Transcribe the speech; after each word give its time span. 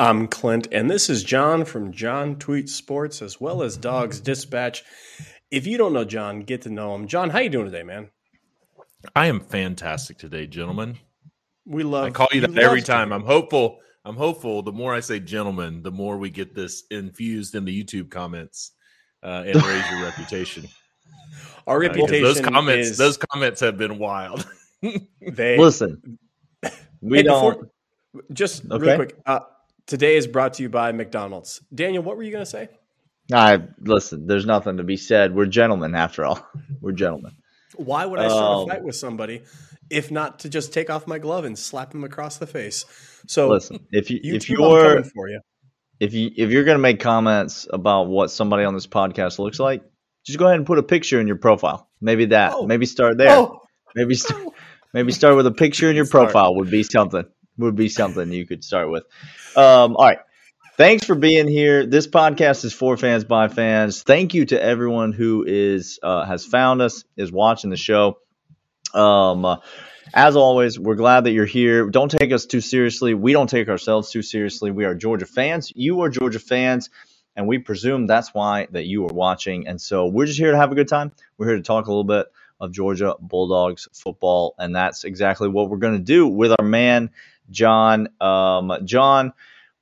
I'm 0.00 0.28
Clint, 0.28 0.66
and 0.72 0.90
this 0.90 1.10
is 1.10 1.22
John 1.22 1.66
from 1.66 1.92
John 1.92 2.36
Tweet 2.36 2.70
Sports, 2.70 3.20
as 3.20 3.38
well 3.38 3.62
as 3.62 3.76
Dogs 3.76 4.18
Dispatch. 4.18 4.82
If 5.50 5.66
you 5.66 5.76
don't 5.76 5.92
know 5.92 6.04
John, 6.06 6.40
get 6.40 6.62
to 6.62 6.70
know 6.70 6.94
him. 6.94 7.06
John, 7.06 7.28
how 7.28 7.40
you 7.40 7.50
doing 7.50 7.66
today, 7.66 7.82
man? 7.82 8.08
I 9.14 9.26
am 9.26 9.40
fantastic 9.40 10.16
today, 10.16 10.46
gentlemen. 10.46 10.96
We 11.66 11.82
love. 11.82 12.06
I 12.06 12.10
call 12.12 12.28
you 12.32 12.40
that 12.40 12.56
every 12.56 12.80
time. 12.80 13.10
you. 13.10 13.14
I'm 13.14 13.24
hopeful. 13.24 13.80
I'm 14.06 14.16
hopeful. 14.16 14.62
The 14.62 14.72
more 14.72 14.94
I 14.94 15.00
say 15.00 15.20
gentlemen, 15.20 15.82
the 15.82 15.90
more 15.90 16.16
we 16.16 16.30
get 16.30 16.54
this 16.54 16.84
infused 16.90 17.54
in 17.54 17.66
the 17.66 17.84
YouTube 17.84 18.10
comments 18.10 18.72
uh, 19.22 19.44
and 19.46 19.54
raise 19.62 19.90
your 19.90 20.02
reputation. 20.06 20.66
Our 21.66 21.84
Uh, 21.84 21.88
'cause 21.88 21.96
reputation. 21.98 22.22
those 22.24 22.40
comments, 22.40 22.88
is 22.88 22.96
those 22.96 23.18
comments 23.18 23.60
have 23.60 23.76
been 23.76 23.98
wild. 23.98 24.48
they 25.20 25.58
Listen, 25.58 26.18
we 27.02 27.18
Hey, 27.18 27.22
don't. 27.24 27.50
before- 27.52 27.70
just 28.32 28.64
Okay. 28.70 28.82
real 28.86 28.96
quick. 28.96 29.16
Uh, 29.26 29.40
today 29.86 30.16
is 30.16 30.26
brought 30.26 30.54
to 30.54 30.62
you 30.62 30.68
by 30.68 30.92
McDonald's. 30.92 31.60
Daniel, 31.74 32.02
what 32.02 32.16
were 32.16 32.22
you 32.22 32.32
going 32.32 32.44
to 32.44 32.50
say? 32.50 32.68
I 33.32 33.62
listen. 33.80 34.26
There's 34.26 34.46
nothing 34.46 34.78
to 34.78 34.82
be 34.82 34.96
said. 34.96 35.34
We're 35.34 35.46
gentlemen, 35.46 35.94
after 35.94 36.24
all. 36.24 36.44
We're 36.80 36.92
gentlemen. 36.92 37.32
Why 37.76 38.04
would 38.04 38.18
I 38.18 38.28
start 38.28 38.62
Um, 38.62 38.68
a 38.70 38.74
fight 38.74 38.82
with 38.82 38.96
somebody 38.96 39.42
if 39.88 40.10
not 40.10 40.40
to 40.40 40.48
just 40.48 40.72
take 40.72 40.90
off 40.90 41.06
my 41.06 41.18
glove 41.18 41.44
and 41.44 41.56
slap 41.58 41.94
him 41.94 42.02
across 42.04 42.38
the 42.38 42.46
face? 42.46 42.84
So 43.26 43.48
Listen, 43.48 43.86
if 43.92 44.10
you 44.10 44.18
YouTube, 44.18 44.34
if 44.34 44.50
you're 44.50 44.84
coming 44.96 45.10
for 45.14 45.28
you. 45.28 45.40
if 46.00 46.12
you 46.12 46.30
if 46.36 46.50
you're 46.50 46.64
gonna 46.64 46.78
make 46.80 46.98
comments 46.98 47.68
about 47.72 48.08
what 48.08 48.30
somebody 48.32 48.64
on 48.64 48.74
this 48.74 48.88
podcast 48.88 49.38
looks 49.38 49.60
like, 49.60 49.82
just 50.26 50.38
go 50.38 50.46
ahead 50.46 50.56
and 50.56 50.66
put 50.66 50.78
a 50.78 50.82
picture 50.82 51.20
in 51.20 51.28
your 51.28 51.36
profile. 51.36 51.88
Maybe 52.00 52.26
that. 52.26 52.52
Oh. 52.54 52.66
Maybe 52.66 52.86
start 52.86 53.16
there. 53.16 53.30
Oh, 53.30 53.60
Maybe 53.94 54.14
st- 54.14 54.52
maybe 54.92 55.12
start 55.12 55.36
with 55.36 55.46
a 55.46 55.52
picture 55.52 55.88
in 55.88 55.94
your 55.96 56.06
profile 56.06 56.56
would 56.56 56.70
be 56.70 56.82
something. 56.82 57.24
Would 57.60 57.76
be 57.76 57.88
something 57.88 58.32
you 58.32 58.46
could 58.46 58.64
start 58.64 58.90
with. 58.90 59.04
Um, 59.54 59.96
all 59.96 60.06
right. 60.06 60.18
Thanks 60.76 61.04
for 61.04 61.14
being 61.14 61.46
here. 61.46 61.84
This 61.84 62.06
podcast 62.06 62.64
is 62.64 62.72
for 62.72 62.96
fans 62.96 63.24
by 63.24 63.48
fans. 63.48 64.02
Thank 64.02 64.32
you 64.32 64.46
to 64.46 64.62
everyone 64.62 65.12
who 65.12 65.44
is 65.46 65.98
uh, 66.02 66.24
has 66.24 66.46
found 66.46 66.80
us, 66.80 67.04
is 67.18 67.30
watching 67.30 67.68
the 67.68 67.76
show. 67.76 68.16
Um, 68.94 69.44
uh, 69.44 69.56
as 70.14 70.36
always, 70.36 70.78
we're 70.78 70.94
glad 70.94 71.24
that 71.24 71.32
you're 71.32 71.44
here. 71.44 71.90
Don't 71.90 72.10
take 72.10 72.32
us 72.32 72.46
too 72.46 72.62
seriously. 72.62 73.12
We 73.12 73.34
don't 73.34 73.50
take 73.50 73.68
ourselves 73.68 74.10
too 74.10 74.22
seriously. 74.22 74.70
We 74.70 74.86
are 74.86 74.94
Georgia 74.94 75.26
fans. 75.26 75.70
You 75.76 76.00
are 76.00 76.08
Georgia 76.08 76.40
fans, 76.40 76.88
and 77.36 77.46
we 77.46 77.58
presume 77.58 78.06
that's 78.06 78.32
why 78.32 78.66
that 78.70 78.86
you 78.86 79.04
are 79.04 79.12
watching. 79.12 79.68
And 79.68 79.78
so 79.78 80.06
we're 80.06 80.26
just 80.26 80.38
here 80.38 80.50
to 80.50 80.56
have 80.56 80.72
a 80.72 80.74
good 80.74 80.88
time. 80.88 81.12
We're 81.36 81.48
here 81.48 81.56
to 81.56 81.62
talk 81.62 81.88
a 81.88 81.90
little 81.90 82.04
bit 82.04 82.26
of 82.58 82.72
Georgia 82.72 83.16
Bulldogs 83.20 83.86
football, 83.92 84.54
and 84.58 84.74
that's 84.74 85.04
exactly 85.04 85.48
what 85.48 85.68
we're 85.68 85.76
going 85.76 85.98
to 85.98 86.02
do 86.02 86.26
with 86.26 86.54
our 86.58 86.64
man 86.64 87.10
John. 87.50 88.08
Um, 88.20 88.72
John 88.84 89.32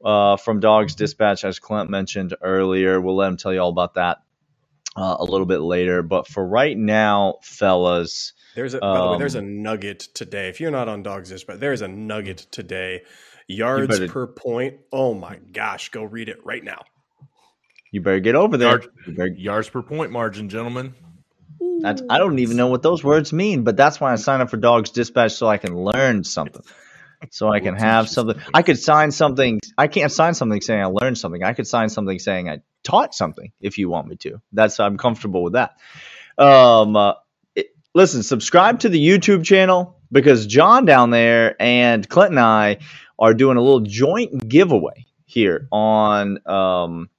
uh, 0.04 0.36
from 0.36 0.60
Dogs 0.60 0.94
Dispatch, 0.94 1.44
as 1.44 1.58
Clint 1.58 1.90
mentioned 1.90 2.34
earlier. 2.40 3.00
We'll 3.00 3.16
let 3.16 3.28
him 3.28 3.36
tell 3.36 3.52
you 3.52 3.60
all 3.60 3.70
about 3.70 3.94
that 3.94 4.18
uh, 4.96 5.16
a 5.18 5.24
little 5.24 5.46
bit 5.46 5.58
later. 5.60 6.02
But 6.02 6.26
for 6.28 6.46
right 6.46 6.76
now, 6.76 7.36
fellas. 7.42 8.32
There's 8.54 8.74
a, 8.74 8.80
by 8.80 8.86
the 8.98 9.04
way, 9.06 9.12
Um, 9.14 9.18
there's 9.18 9.34
a 9.34 9.42
nugget 9.42 10.00
today. 10.14 10.48
If 10.48 10.60
you're 10.60 10.70
not 10.70 10.88
on 10.88 11.02
Dogs 11.02 11.28
Dispatch, 11.30 11.58
there's 11.60 11.82
a 11.82 11.88
nugget 11.88 12.46
today. 12.50 13.02
Yards 13.46 13.88
better- 13.98 14.12
per 14.12 14.26
point. 14.26 14.78
Oh 14.92 15.14
my 15.14 15.36
gosh, 15.52 15.88
go 15.90 16.02
read 16.04 16.28
it 16.28 16.44
right 16.44 16.62
now. 16.62 16.82
You 17.90 18.02
better 18.02 18.20
get 18.20 18.34
over 18.34 18.56
there. 18.56 18.68
Yard- 18.68 18.88
better- 19.06 19.26
Yards 19.28 19.68
per 19.70 19.82
point 19.82 20.10
margin, 20.12 20.48
gentlemen. 20.48 20.94
that's, 21.80 22.02
I 22.10 22.18
don't 22.18 22.38
even 22.40 22.56
know 22.56 22.66
what 22.66 22.82
those 22.82 23.02
words 23.02 23.32
mean, 23.32 23.62
but 23.64 23.76
that's 23.76 24.00
why 24.00 24.12
I 24.12 24.16
signed 24.16 24.42
up 24.42 24.50
for 24.50 24.58
Dogs 24.58 24.90
Dispatch 24.90 25.32
so 25.32 25.46
I 25.46 25.56
can 25.56 25.74
learn 25.74 26.24
something. 26.24 26.62
So 27.30 27.48
I 27.48 27.60
can 27.60 27.74
have 27.76 28.08
something. 28.08 28.40
I 28.54 28.62
could 28.62 28.78
sign 28.78 29.10
something. 29.10 29.60
I 29.76 29.88
can't 29.88 30.12
sign 30.12 30.34
something 30.34 30.60
saying 30.60 30.80
I 30.80 30.86
learned 30.86 31.18
something. 31.18 31.42
I 31.42 31.52
could 31.52 31.66
sign 31.66 31.88
something 31.88 32.18
saying 32.18 32.48
I 32.48 32.60
taught 32.84 33.14
something 33.14 33.52
if 33.60 33.78
you 33.78 33.88
want 33.88 34.08
me 34.08 34.16
to. 34.16 34.40
That's 34.52 34.78
I'm 34.80 34.96
comfortable 34.96 35.42
with 35.42 35.54
that. 35.54 35.76
Um, 36.38 36.96
uh, 36.96 37.14
it- 37.54 37.74
listen, 37.94 38.22
subscribe 38.22 38.80
to 38.80 38.88
the 38.88 39.04
YouTube 39.04 39.44
channel 39.44 39.98
because 40.12 40.46
John 40.46 40.84
down 40.84 41.10
there 41.10 41.56
and 41.60 42.08
Clint 42.08 42.30
and 42.30 42.40
I 42.40 42.78
are 43.18 43.34
doing 43.34 43.56
a 43.56 43.62
little 43.62 43.80
joint 43.80 44.48
giveaway 44.48 45.06
here 45.26 45.68
on 45.72 46.38
um, 46.46 47.10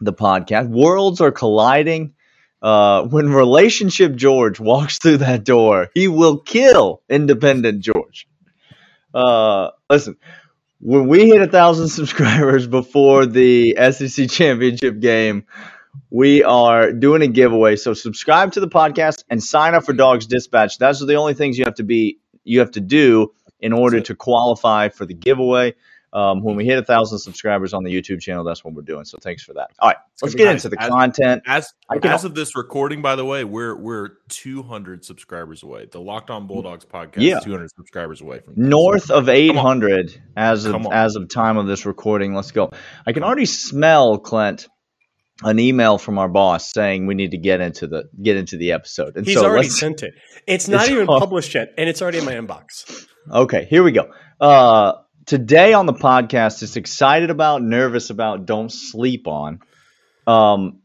the 0.00 0.12
podcast. 0.12 0.68
Worlds 0.68 1.20
are 1.20 1.32
colliding. 1.32 2.14
Uh, 2.60 3.04
when 3.06 3.28
relationship 3.28 4.14
George 4.16 4.58
walks 4.58 4.98
through 4.98 5.18
that 5.18 5.44
door, 5.44 5.90
he 5.94 6.08
will 6.08 6.38
kill 6.38 7.02
independent 7.08 7.80
George. 7.80 8.26
Uh, 9.14 9.70
listen, 9.88 10.16
when 10.80 11.06
we 11.06 11.28
hit 11.28 11.40
a 11.40 11.46
thousand 11.46 11.88
subscribers 12.00 12.66
before 12.66 13.26
the 13.26 13.76
SEC 13.92 14.28
championship 14.28 15.00
game, 15.00 15.44
we 16.10 16.42
are 16.42 16.92
doing 16.92 17.22
a 17.22 17.26
giveaway. 17.28 17.76
So 17.76 17.94
subscribe 17.94 18.52
to 18.52 18.60
the 18.60 18.68
podcast 18.68 19.24
and 19.30 19.42
sign 19.42 19.74
up 19.74 19.84
for 19.84 19.92
Dogs 19.92 20.26
Dispatch. 20.26 20.78
Those 20.78 21.02
are 21.02 21.06
the 21.06 21.14
only 21.14 21.34
things 21.34 21.58
you 21.58 21.64
have 21.64 21.76
to 21.76 21.84
be 21.84 22.18
you 22.44 22.60
have 22.60 22.72
to 22.72 22.80
do 22.80 23.32
in 23.60 23.72
order 23.72 24.00
to 24.00 24.14
qualify 24.14 24.90
for 24.90 25.06
the 25.06 25.14
giveaway. 25.14 25.74
Um, 26.14 26.44
when 26.44 26.54
we 26.54 26.64
hit 26.64 26.78
a 26.78 26.84
thousand 26.84 27.18
subscribers 27.18 27.74
on 27.74 27.82
the 27.82 27.92
YouTube 27.92 28.20
channel, 28.20 28.44
that's 28.44 28.64
what 28.64 28.72
we're 28.72 28.82
doing. 28.82 29.04
So 29.04 29.18
thanks 29.20 29.42
for 29.42 29.52
that. 29.54 29.70
All 29.80 29.88
right, 29.88 29.96
let's 30.22 30.34
get 30.36 30.44
be 30.44 30.50
into 30.50 30.68
the 30.68 30.76
nice. 30.76 30.88
content. 30.88 31.42
As 31.44 31.72
as 32.04 32.24
of 32.24 32.36
this 32.36 32.54
recording, 32.54 33.02
by 33.02 33.16
the 33.16 33.24
way, 33.24 33.42
we're 33.42 33.76
we're 33.76 34.10
200 34.28 35.04
subscribers 35.04 35.64
away. 35.64 35.86
The 35.90 36.00
Locked 36.00 36.30
On 36.30 36.46
Bulldogs 36.46 36.84
podcast 36.84 37.14
Yeah. 37.22 37.38
is 37.38 37.44
200 37.44 37.68
subscribers 37.76 38.20
away 38.20 38.40
from 38.40 38.54
north 38.56 39.10
of 39.10 39.28
800 39.28 40.20
as 40.36 40.64
of 40.66 40.86
as 40.92 41.16
of 41.16 41.28
time 41.28 41.56
of 41.56 41.66
this 41.66 41.84
recording. 41.84 42.32
Let's 42.32 42.52
go. 42.52 42.70
I 43.06 43.12
can 43.12 43.24
already 43.24 43.46
smell 43.46 44.18
Clint 44.18 44.68
an 45.42 45.58
email 45.58 45.98
from 45.98 46.18
our 46.18 46.28
boss 46.28 46.70
saying 46.72 47.06
we 47.06 47.14
need 47.14 47.32
to 47.32 47.38
get 47.38 47.60
into 47.60 47.88
the 47.88 48.04
get 48.22 48.36
into 48.36 48.56
the 48.56 48.70
episode. 48.70 49.16
And 49.16 49.26
He's 49.26 49.34
so 49.36 49.44
already 49.46 49.68
sent 49.68 50.04
it. 50.04 50.14
It's 50.46 50.68
not 50.68 50.82
It's 50.82 50.90
even 50.90 51.06
published 51.08 51.54
yet, 51.54 51.72
and 51.76 51.88
it's 51.88 52.00
already 52.00 52.18
in 52.18 52.24
my 52.24 52.34
inbox. 52.34 53.06
Okay, 53.28 53.64
here 53.68 53.82
we 53.82 53.90
go. 53.90 54.12
Uh 54.40 54.92
today 55.26 55.72
on 55.72 55.86
the 55.86 55.92
podcast 55.92 56.62
is 56.62 56.76
excited 56.76 57.30
about, 57.30 57.62
nervous 57.62 58.10
about, 58.10 58.46
don't 58.46 58.70
sleep 58.72 59.26
on. 59.26 59.60
Um 60.26 60.80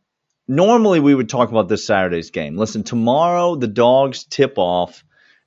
normally 0.48 1.00
we 1.00 1.16
would 1.16 1.30
talk 1.30 1.50
about 1.50 1.70
this 1.70 1.86
Saturday's 1.86 2.32
game. 2.32 2.58
Listen, 2.58 2.84
tomorrow 2.84 3.56
the 3.56 3.68
dogs 3.68 4.26
tip 4.26 4.56
off 4.58 5.04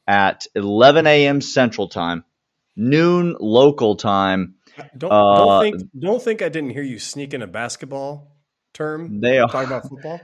at 0.06 0.46
11 0.54 1.06
a.m. 1.06 1.40
Central 1.40 1.88
Time, 1.88 2.24
noon 2.76 3.36
local 3.38 3.96
time. 3.96 4.54
Don't, 4.96 5.12
Uh, 5.12 5.36
don't 5.36 5.62
think 5.62 5.90
don't 5.98 6.22
think 6.22 6.42
I 6.42 6.48
didn't 6.48 6.70
hear 6.70 6.82
you 6.82 6.98
sneak 6.98 7.34
in 7.34 7.42
a 7.42 7.46
basketball 7.46 8.36
term. 8.72 9.20
They 9.20 9.38
are 9.38 9.48
talking 9.48 9.68
about 9.68 9.88
football. 9.88 10.20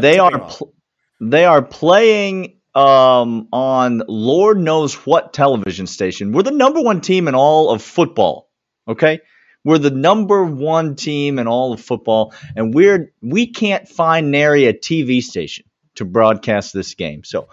They 0.00 0.18
are 0.18 0.38
pl- 0.38 0.74
they 1.20 1.44
are 1.44 1.62
playing 1.62 2.60
um, 2.76 3.48
on 3.52 4.02
Lord 4.06 4.58
knows 4.58 4.94
what 5.06 5.32
television 5.32 5.86
station. 5.86 6.32
We're 6.32 6.42
the 6.42 6.50
number 6.50 6.82
one 6.82 7.00
team 7.00 7.26
in 7.26 7.34
all 7.34 7.70
of 7.70 7.82
football. 7.82 8.50
Okay, 8.86 9.20
we're 9.64 9.78
the 9.78 9.90
number 9.90 10.44
one 10.44 10.94
team 10.94 11.38
in 11.38 11.48
all 11.48 11.72
of 11.72 11.80
football, 11.80 12.34
and 12.54 12.74
we're 12.74 13.12
we 13.22 13.50
can't 13.50 13.88
find 13.88 14.30
nary 14.30 14.66
a 14.66 14.74
TV 14.74 15.22
station 15.22 15.64
to 15.94 16.04
broadcast 16.04 16.74
this 16.74 16.94
game. 16.94 17.24
So, 17.24 17.48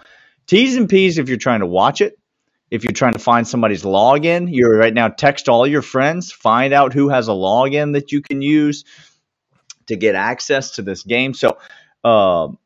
T's 0.46 0.76
and 0.76 0.90
P's 0.90 1.18
if 1.18 1.30
you're 1.30 1.38
trying 1.38 1.62
to 1.62 1.68
watch 1.68 2.02
it. 2.02 2.20
If 2.70 2.84
you're 2.84 2.92
trying 2.92 3.14
to 3.14 3.20
find 3.20 3.48
somebody's 3.48 3.84
login, 3.84 4.48
you're 4.52 4.76
right 4.76 4.94
now 4.94 5.08
text 5.08 5.48
all 5.48 5.66
your 5.66 5.84
friends, 5.84 6.32
find 6.32 6.74
out 6.74 6.92
who 6.92 7.10
has 7.10 7.28
a 7.28 7.32
login 7.32 7.94
that 7.94 8.12
you 8.12 8.22
can 8.22 8.42
use 8.42 8.84
to 9.86 9.96
get 9.96 10.16
access 10.16 10.72
to 10.72 10.82
this 10.82 11.04
game. 11.04 11.34
So, 11.34 11.58
um, 12.04 12.58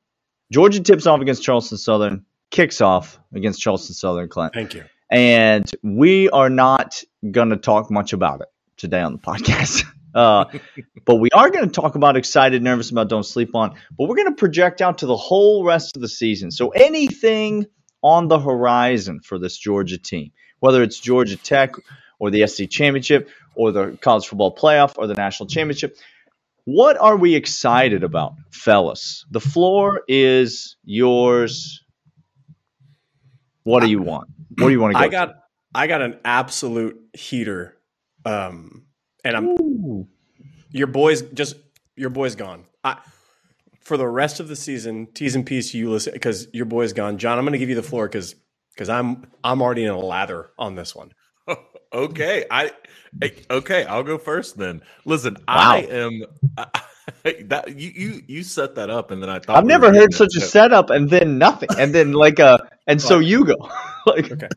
Georgia 0.52 0.82
tips 0.82 1.06
off 1.08 1.20
against 1.20 1.44
Charleston 1.44 1.78
Southern, 1.78 2.26
kicks 2.50 2.82
off 2.82 3.20
against 3.34 3.62
Charleston 3.62 3.96
Southern, 3.96 4.30
Clint. 4.30 4.54
Thank 4.54 4.74
you. 4.74 4.86
And 5.10 5.70
we 5.84 6.30
are 6.30 6.50
not 6.50 7.02
going 7.30 7.50
to 7.50 7.58
talk 7.58 7.90
much 7.90 8.14
about 8.14 8.42
it 8.42 8.48
today 8.78 9.02
on 9.02 9.14
the 9.14 9.20
podcast. 9.20 9.86
Uh, 10.16 10.46
but 11.06 11.18
we 11.18 11.30
are 11.30 11.52
going 11.52 11.66
to 11.66 11.72
talk 11.72 11.94
about 11.94 12.18
excited, 12.18 12.64
nervous 12.64 12.90
about, 12.90 13.08
don't 13.08 13.26
sleep 13.26 13.54
on. 13.54 13.76
But 13.96 14.08
we're 14.08 14.16
going 14.16 14.30
to 14.30 14.36
project 14.36 14.82
out 14.82 15.00
to 15.00 15.06
the 15.06 15.18
whole 15.18 15.64
rest 15.64 15.96
of 15.96 16.02
the 16.02 16.08
season. 16.08 16.50
So 16.50 16.70
anything 16.70 17.68
on 18.02 18.28
the 18.28 18.40
horizon 18.40 19.20
for 19.20 19.38
this 19.38 19.56
Georgia 19.58 20.00
team, 20.00 20.32
whether 20.60 20.82
it's 20.82 21.00
Georgia 21.00 21.38
Tech 21.38 21.76
or 22.18 22.32
the 22.32 22.48
SC 22.48 22.68
Championship 22.68 23.30
or 23.54 23.72
the 23.72 23.98
College 24.02 24.28
Football 24.28 24.56
Playoff 24.56 24.96
or 24.98 25.06
the 25.06 25.14
National 25.14 25.48
Championship, 25.48 25.96
what 26.66 26.98
are 26.98 27.16
we 27.16 27.36
excited 27.36 28.04
about, 28.04 28.34
fellas? 28.50 29.26
The 29.32 29.40
floor 29.40 30.02
is 30.08 30.78
yours. 30.84 31.84
What 33.68 33.82
do 33.84 33.90
you 33.90 34.02
want? 34.02 34.30
What 34.58 34.68
do 34.68 34.72
you 34.72 34.80
want 34.80 34.94
to 34.94 35.00
go? 35.00 35.06
I 35.06 35.10
got 35.10 35.36
I 35.76 35.88
got 35.88 36.02
an 36.02 36.20
absolute 36.24 36.98
heater. 37.12 37.78
Um 38.24 38.86
and 39.26 39.36
I'm 39.36 39.46
Ooh. 39.46 40.08
your 40.72 40.88
boy's 40.88 41.22
just 41.22 41.56
your 41.98 42.10
boy's 42.10 42.36
gone. 42.36 42.64
I 42.86 42.98
for 43.82 43.98
the 43.98 44.08
rest 44.08 44.40
of 44.40 44.48
the 44.48 44.56
season, 44.56 45.08
T's 45.14 45.36
and 45.36 45.46
P's 45.46 45.72
to 45.72 45.78
you 45.78 45.92
listen 45.92 46.14
because 46.14 46.48
your 46.54 46.64
boy's 46.66 46.94
gone. 46.94 47.18
John, 47.18 47.38
I'm 47.38 47.44
gonna 47.44 47.58
give 47.58 47.68
you 47.68 47.76
the 47.76 47.84
floor 47.84 48.08
because 48.08 48.36
because 48.74 48.88
I'm 48.88 49.28
I'm 49.44 49.62
already 49.62 49.84
in 49.84 49.92
a 49.92 50.00
lather 50.00 50.52
on 50.58 50.76
this 50.76 50.96
one. 50.96 51.12
okay, 51.94 52.46
I 52.50 52.72
okay. 53.52 53.84
I'll 53.84 54.04
go 54.04 54.18
first 54.18 54.58
then. 54.58 54.82
Listen, 55.04 55.36
Wow. 55.46 55.74
I 55.74 55.78
am 55.90 56.24
that 57.50 57.78
you 57.78 57.92
you 57.94 58.22
you 58.28 58.44
set 58.44 58.76
that 58.76 58.90
up, 58.90 59.12
and 59.12 59.22
then 59.22 59.30
I 59.30 59.40
thought 59.40 59.58
I've 59.58 59.64
we 59.66 59.68
never 59.68 59.88
heard 59.88 59.96
getting 59.96 60.12
such 60.12 60.36
a 60.38 60.40
it. 60.40 60.48
setup 60.48 60.90
and 60.90 61.10
then 61.10 61.38
nothing, 61.38 61.70
and 61.78 61.94
then 61.94 62.14
like 62.14 62.40
a, 62.40 62.60
and 62.88 63.02
so 63.02 63.20
you 63.20 63.46
go. 63.46 63.56
like, 64.06 64.32
Okay. 64.32 64.50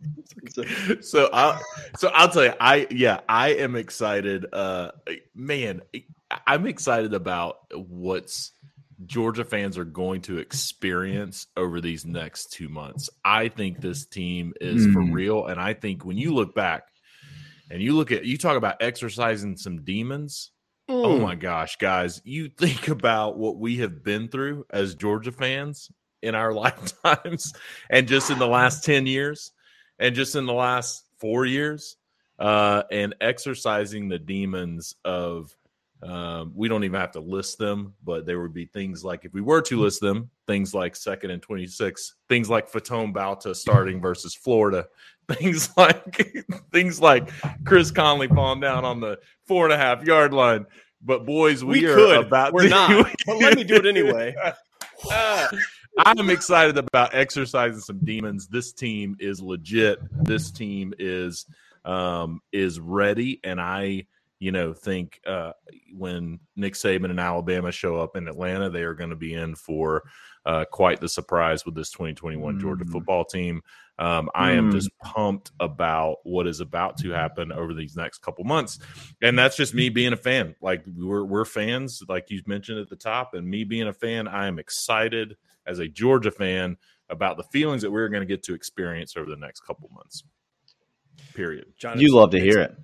so 1.01 1.29
I'll 1.33 1.61
so 1.97 2.11
I'll 2.15 2.29
tell 2.29 2.45
you, 2.45 2.55
I 2.61 2.87
yeah, 2.91 3.21
I 3.29 3.51
am 3.55 3.77
excited. 3.77 4.47
Uh, 4.53 4.91
man, 5.35 5.83
I'm 6.47 6.67
excited 6.67 7.15
about 7.15 7.57
what's 7.75 8.53
Georgia 9.07 9.45
fans 9.45 9.79
are 9.79 9.85
going 9.85 10.23
to 10.23 10.39
experience 10.39 11.47
over 11.57 11.81
these 11.81 12.05
next 12.05 12.53
two 12.53 12.69
months. 12.69 13.09
I 13.25 13.49
think 13.49 13.81
this 13.81 14.07
team 14.07 14.53
is 14.61 14.87
for 14.87 15.03
Hmm. 15.03 15.13
real, 15.13 15.47
and 15.47 15.61
I 15.61 15.75
think 15.75 16.05
when 16.05 16.19
you 16.19 16.35
look 16.35 16.55
back 16.55 16.85
and 17.71 17.83
you 17.83 17.95
look 17.97 18.13
at 18.13 18.25
you 18.25 18.37
talk 18.39 18.57
about 18.57 18.77
exercising 18.83 19.57
some 19.57 19.83
demons. 19.85 20.53
Oh 21.03 21.19
Mm. 21.19 21.23
my 21.23 21.35
gosh, 21.37 21.77
guys, 21.77 22.21
you 22.25 22.49
think 22.59 22.89
about 22.89 23.39
what 23.39 23.57
we 23.59 23.77
have 23.79 24.03
been 24.03 24.29
through 24.29 24.67
as 24.71 24.95
Georgia 24.97 25.33
fans 25.33 25.91
in 26.23 26.35
our 26.35 26.53
lifetimes 26.55 27.53
and 27.91 28.07
just 28.09 28.31
in 28.31 28.39
the 28.39 28.47
last 28.47 28.85
10 28.85 29.07
years 29.07 29.53
and 29.99 30.15
just 30.15 30.37
in 30.37 30.47
the 30.47 30.53
last 30.53 31.05
four 31.19 31.47
years 31.47 31.97
uh, 32.39 32.83
and 32.91 33.15
exercising 33.21 34.09
the 34.09 34.19
demons 34.19 34.95
of 35.05 35.55
um, 36.03 36.53
we 36.55 36.67
don't 36.67 36.85
even 36.85 36.99
have 36.99 37.13
to 37.13 37.21
list 37.21 37.59
them, 37.59 37.93
but 38.03 38.25
there 38.25 38.41
would 38.41 38.55
be 38.55 38.65
things 38.65 39.05
like 39.05 39.27
if 39.27 39.35
we 39.35 39.43
were 39.43 39.61
to 39.61 39.79
list 39.79 40.01
them, 40.01 40.31
things 40.47 40.73
like 40.73 40.97
second 40.97 41.31
and 41.31 41.43
26, 41.43 42.15
things 42.27 42.49
like 42.49 42.71
Faton 42.71 43.13
Bauta 43.13 43.55
starting 43.55 44.01
versus 44.03 44.35
Florida, 44.35 44.87
things 45.33 45.69
like 45.77 46.17
things 46.73 47.03
like 47.03 47.31
Chris 47.67 47.91
Conley 47.91 48.29
falling 48.29 48.61
down 48.61 48.87
on 48.87 49.01
the 49.01 49.19
four 49.47 49.65
and 49.67 49.75
a 49.75 49.77
half 49.77 50.03
yard 50.03 50.33
line. 50.33 50.65
But 51.03 51.27
boys, 51.27 51.63
we, 51.63 51.81
We 51.83 51.87
are 51.89 51.95
could. 51.95 52.17
about 52.25 52.55
We're 52.55 52.63
to- 52.63 52.69
not. 52.71 53.07
But 53.27 53.37
let 53.37 53.57
me 53.57 53.65
do 53.65 53.75
it 53.75 53.85
anyway. 53.85 54.35
Uh, 55.11 55.49
I'm 55.99 56.31
excited 56.31 56.79
about 56.79 57.15
exercising 57.15 57.81
some 57.81 58.01
demons. 58.05 58.49
This 58.49 58.73
team 58.73 59.17
is 59.19 59.41
legit. 59.41 59.99
This 60.25 60.51
team 60.51 60.95
is 60.99 61.47
um, 61.85 62.41
is 62.53 62.79
ready, 62.79 63.41
and 63.45 63.61
I, 63.61 64.07
you 64.39 64.53
know, 64.53 64.73
think 64.73 65.21
uh, 65.27 65.53
when 65.97 66.41
Nick 66.57 66.75
Saban 66.75 67.11
and 67.11 67.21
Alabama 67.21 67.73
show 67.73 67.97
up 67.97 68.17
in 68.17 68.29
Atlanta, 68.29 68.71
they 68.71 68.83
are 68.83 68.95
going 68.95 69.11
to 69.11 69.17
be 69.17 69.35
in 69.35 69.55
for 69.55 70.05
uh, 70.47 70.65
quite 70.71 71.01
the 71.01 71.09
surprise 71.09 71.67
with 71.67 71.75
this 71.75 71.91
2021 71.91 72.59
Georgia 72.61 72.85
Mm. 72.85 72.93
football 72.93 73.25
team. 73.25 73.63
Um, 73.99 74.31
I 74.35 74.53
am 74.53 74.71
Mm. 74.71 74.73
just 74.73 74.91
pumped 75.03 75.51
about 75.61 76.17
what 76.23 76.47
is 76.47 76.61
about 76.61 76.97
to 76.99 77.11
happen 77.11 77.53
over 77.53 77.75
these 77.75 77.97
next 77.97 78.19
couple 78.19 78.45
months, 78.45 78.79
and 79.21 79.39
that's 79.39 79.57
just 79.57 79.75
me 79.75 79.91
being 79.91 80.15
a 80.15 80.17
fan. 80.17 80.55
Like 80.63 80.85
we're 80.87 81.25
we're 81.25 81.45
fans, 81.45 82.03
like 82.09 82.31
you 82.31 82.41
mentioned 82.47 82.79
at 82.79 82.89
the 82.89 82.97
top, 82.97 83.35
and 83.35 83.47
me 83.47 83.65
being 83.65 83.89
a 83.89 83.93
fan, 83.93 84.29
I 84.29 84.47
am 84.47 84.59
excited 84.59 85.37
as 85.71 85.79
a 85.79 85.89
Georgia 85.89 86.31
fan 86.31 86.77
about 87.09 87.37
the 87.37 87.45
feelings 87.45 87.83
that 87.83 87.91
we're 87.91 88.09
going 88.09 88.21
to 88.21 88.27
get 88.27 88.43
to 88.45 88.55
experience 88.55 89.17
over 89.17 89.31
the 89.31 89.37
next 89.37 89.61
couple 89.61 89.89
months. 89.95 90.25
Period. 91.35 91.67
John, 91.79 91.99
you 92.01 92.15
love 92.15 92.31
to 92.31 92.41
hear 92.41 92.59
it. 92.59 92.77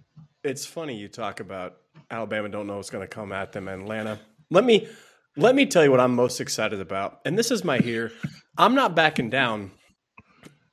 It's 0.44 0.64
funny 0.64 0.96
you 0.96 1.08
talk 1.08 1.40
about 1.40 1.76
Alabama 2.10 2.48
don't 2.48 2.66
know 2.66 2.76
what's 2.76 2.90
going 2.90 3.02
to 3.02 3.08
come 3.08 3.32
at 3.32 3.52
them 3.52 3.68
in 3.68 3.82
Atlanta. 3.82 4.20
Let 4.50 4.64
me 4.64 4.88
let 5.36 5.54
me 5.54 5.66
tell 5.66 5.84
you 5.84 5.90
what 5.90 6.00
I'm 6.00 6.14
most 6.14 6.40
excited 6.40 6.80
about. 6.80 7.20
And 7.24 7.36
this 7.36 7.50
is 7.50 7.64
my 7.64 7.78
here. 7.78 8.12
I'm 8.56 8.74
not 8.74 8.94
backing 8.94 9.28
down. 9.28 9.72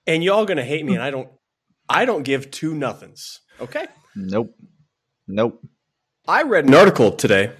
And 0.05 0.23
y'all 0.23 0.45
going 0.45 0.57
to 0.57 0.63
hate 0.63 0.85
me 0.85 0.93
and 0.93 1.03
I 1.03 1.09
don't 1.11 1.29
I 1.89 2.05
don't 2.05 2.23
give 2.23 2.51
two 2.51 2.75
nothings. 2.75 3.39
Okay? 3.59 3.87
Nope. 4.15 4.55
Nope. 5.27 5.61
I 6.27 6.43
read 6.43 6.65
an 6.65 6.73
article 6.73 7.11
today, 7.11 7.51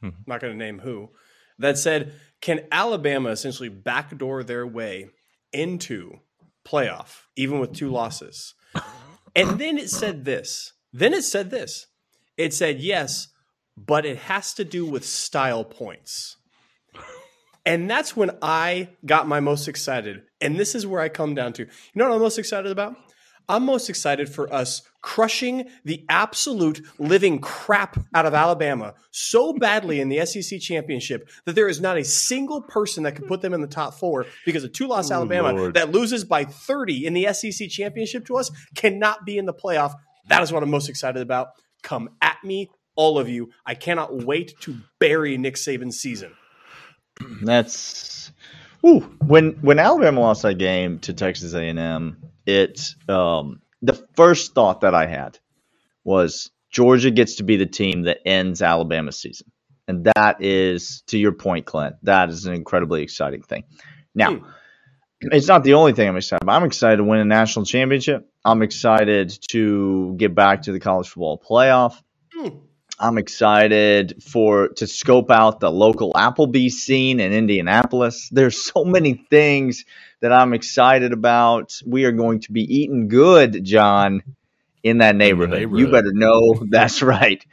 Hmm. 0.00 0.10
not 0.26 0.40
going 0.40 0.52
to 0.52 0.58
name 0.58 0.78
who, 0.78 1.10
that 1.58 1.78
said, 1.78 2.14
can 2.40 2.60
Alabama 2.72 3.30
essentially 3.30 3.68
backdoor 3.68 4.42
their 4.42 4.66
way 4.66 5.10
into 5.52 6.18
playoff, 6.66 7.22
even 7.36 7.60
with 7.60 7.72
two 7.72 7.90
losses? 7.90 8.54
And 9.34 9.58
then 9.58 9.78
it 9.78 9.90
said 9.90 10.24
this. 10.24 10.72
Then 10.92 11.14
it 11.14 11.22
said 11.22 11.50
this. 11.50 11.86
It 12.36 12.52
said, 12.52 12.80
yes, 12.80 13.28
but 13.76 14.04
it 14.04 14.18
has 14.18 14.54
to 14.54 14.64
do 14.64 14.84
with 14.84 15.04
style 15.04 15.64
points. 15.64 16.36
And 17.64 17.88
that's 17.88 18.16
when 18.16 18.32
I 18.42 18.88
got 19.06 19.28
my 19.28 19.40
most 19.40 19.68
excited. 19.68 20.22
And 20.40 20.58
this 20.58 20.74
is 20.74 20.86
where 20.86 21.00
I 21.00 21.08
come 21.08 21.34
down 21.34 21.52
to. 21.54 21.62
You 21.62 21.68
know 21.94 22.08
what 22.08 22.14
I'm 22.16 22.20
most 22.20 22.38
excited 22.38 22.72
about? 22.72 22.96
I'm 23.52 23.66
most 23.66 23.90
excited 23.90 24.30
for 24.30 24.52
us 24.52 24.80
crushing 25.02 25.68
the 25.84 26.04
absolute 26.08 26.80
living 26.98 27.38
crap 27.38 27.98
out 28.14 28.24
of 28.24 28.32
Alabama 28.32 28.94
so 29.10 29.52
badly 29.52 30.00
in 30.00 30.08
the 30.08 30.24
SEC 30.24 30.58
championship 30.58 31.28
that 31.44 31.54
there 31.54 31.68
is 31.68 31.78
not 31.78 31.98
a 31.98 32.04
single 32.04 32.62
person 32.62 33.02
that 33.02 33.14
can 33.16 33.26
put 33.26 33.42
them 33.42 33.52
in 33.52 33.60
the 33.60 33.66
top 33.66 33.92
four 33.92 34.24
because 34.46 34.64
a 34.64 34.68
two 34.68 34.86
loss 34.88 35.10
Oh, 35.10 35.16
Alabama 35.16 35.52
Lord. 35.52 35.74
that 35.74 35.90
loses 35.92 36.24
by 36.24 36.44
30 36.44 37.04
in 37.06 37.12
the 37.12 37.30
SEC 37.34 37.68
championship 37.68 38.24
to 38.26 38.36
us 38.38 38.50
cannot 38.74 39.26
be 39.26 39.36
in 39.36 39.44
the 39.44 39.52
playoff. 39.52 39.94
That 40.28 40.42
is 40.42 40.50
what 40.50 40.62
I'm 40.62 40.70
most 40.70 40.88
excited 40.88 41.20
about. 41.20 41.48
Come 41.82 42.08
at 42.22 42.42
me, 42.42 42.70
all 42.96 43.18
of 43.18 43.28
you. 43.28 43.50
I 43.66 43.74
cannot 43.74 44.24
wait 44.24 44.54
to 44.60 44.78
bury 44.98 45.36
Nick 45.36 45.56
Saban's 45.56 46.00
season. 46.00 46.32
That's 47.42 48.32
Ooh, 48.86 49.00
when 49.26 49.52
when 49.60 49.78
Alabama 49.78 50.20
lost 50.20 50.42
that 50.42 50.54
game 50.54 50.98
to 51.00 51.12
Texas 51.12 51.54
A&M, 51.54 52.16
it 52.46 52.80
um, 53.08 53.60
the 53.82 53.94
first 54.14 54.54
thought 54.54 54.82
that 54.82 54.94
I 54.94 55.06
had 55.06 55.38
was 56.04 56.50
Georgia 56.70 57.10
gets 57.10 57.36
to 57.36 57.42
be 57.44 57.56
the 57.56 57.66
team 57.66 58.02
that 58.02 58.18
ends 58.26 58.62
Alabama's 58.62 59.18
season, 59.18 59.50
and 59.86 60.04
that 60.16 60.42
is 60.42 61.02
to 61.08 61.18
your 61.18 61.32
point, 61.32 61.66
Clint. 61.66 61.96
That 62.02 62.28
is 62.30 62.46
an 62.46 62.54
incredibly 62.54 63.02
exciting 63.02 63.42
thing. 63.42 63.64
Now, 64.14 64.36
Hmm. 64.36 64.46
it's 65.30 65.46
not 65.48 65.64
the 65.64 65.74
only 65.74 65.92
thing 65.92 66.08
I'm 66.08 66.16
excited 66.16 66.42
about. 66.42 66.56
I'm 66.60 66.66
excited 66.66 66.96
to 66.96 67.04
win 67.04 67.20
a 67.20 67.24
national 67.24 67.64
championship. 67.64 68.28
I'm 68.44 68.62
excited 68.62 69.36
to 69.50 70.14
get 70.16 70.34
back 70.34 70.62
to 70.62 70.72
the 70.72 70.80
college 70.80 71.08
football 71.08 71.40
playoff. 71.40 71.94
Hmm. 72.34 72.48
I'm 73.02 73.18
excited 73.18 74.22
for 74.22 74.68
to 74.76 74.86
scope 74.86 75.30
out 75.30 75.58
the 75.58 75.70
local 75.72 76.12
Applebee's 76.12 76.82
scene 76.82 77.18
in 77.18 77.32
Indianapolis. 77.32 78.28
There's 78.30 78.64
so 78.64 78.84
many 78.84 79.14
things 79.28 79.84
that 80.20 80.32
I'm 80.32 80.54
excited 80.54 81.12
about. 81.12 81.74
We 81.84 82.04
are 82.04 82.12
going 82.12 82.40
to 82.42 82.52
be 82.52 82.62
eating 82.62 83.08
good, 83.08 83.64
John, 83.64 84.22
in 84.84 84.98
that 84.98 85.16
neighborhood. 85.16 85.58
You 85.62 85.66
neighborhood. 85.66 85.90
better 85.90 86.12
know 86.12 86.64
that's 86.70 87.02
right. 87.02 87.44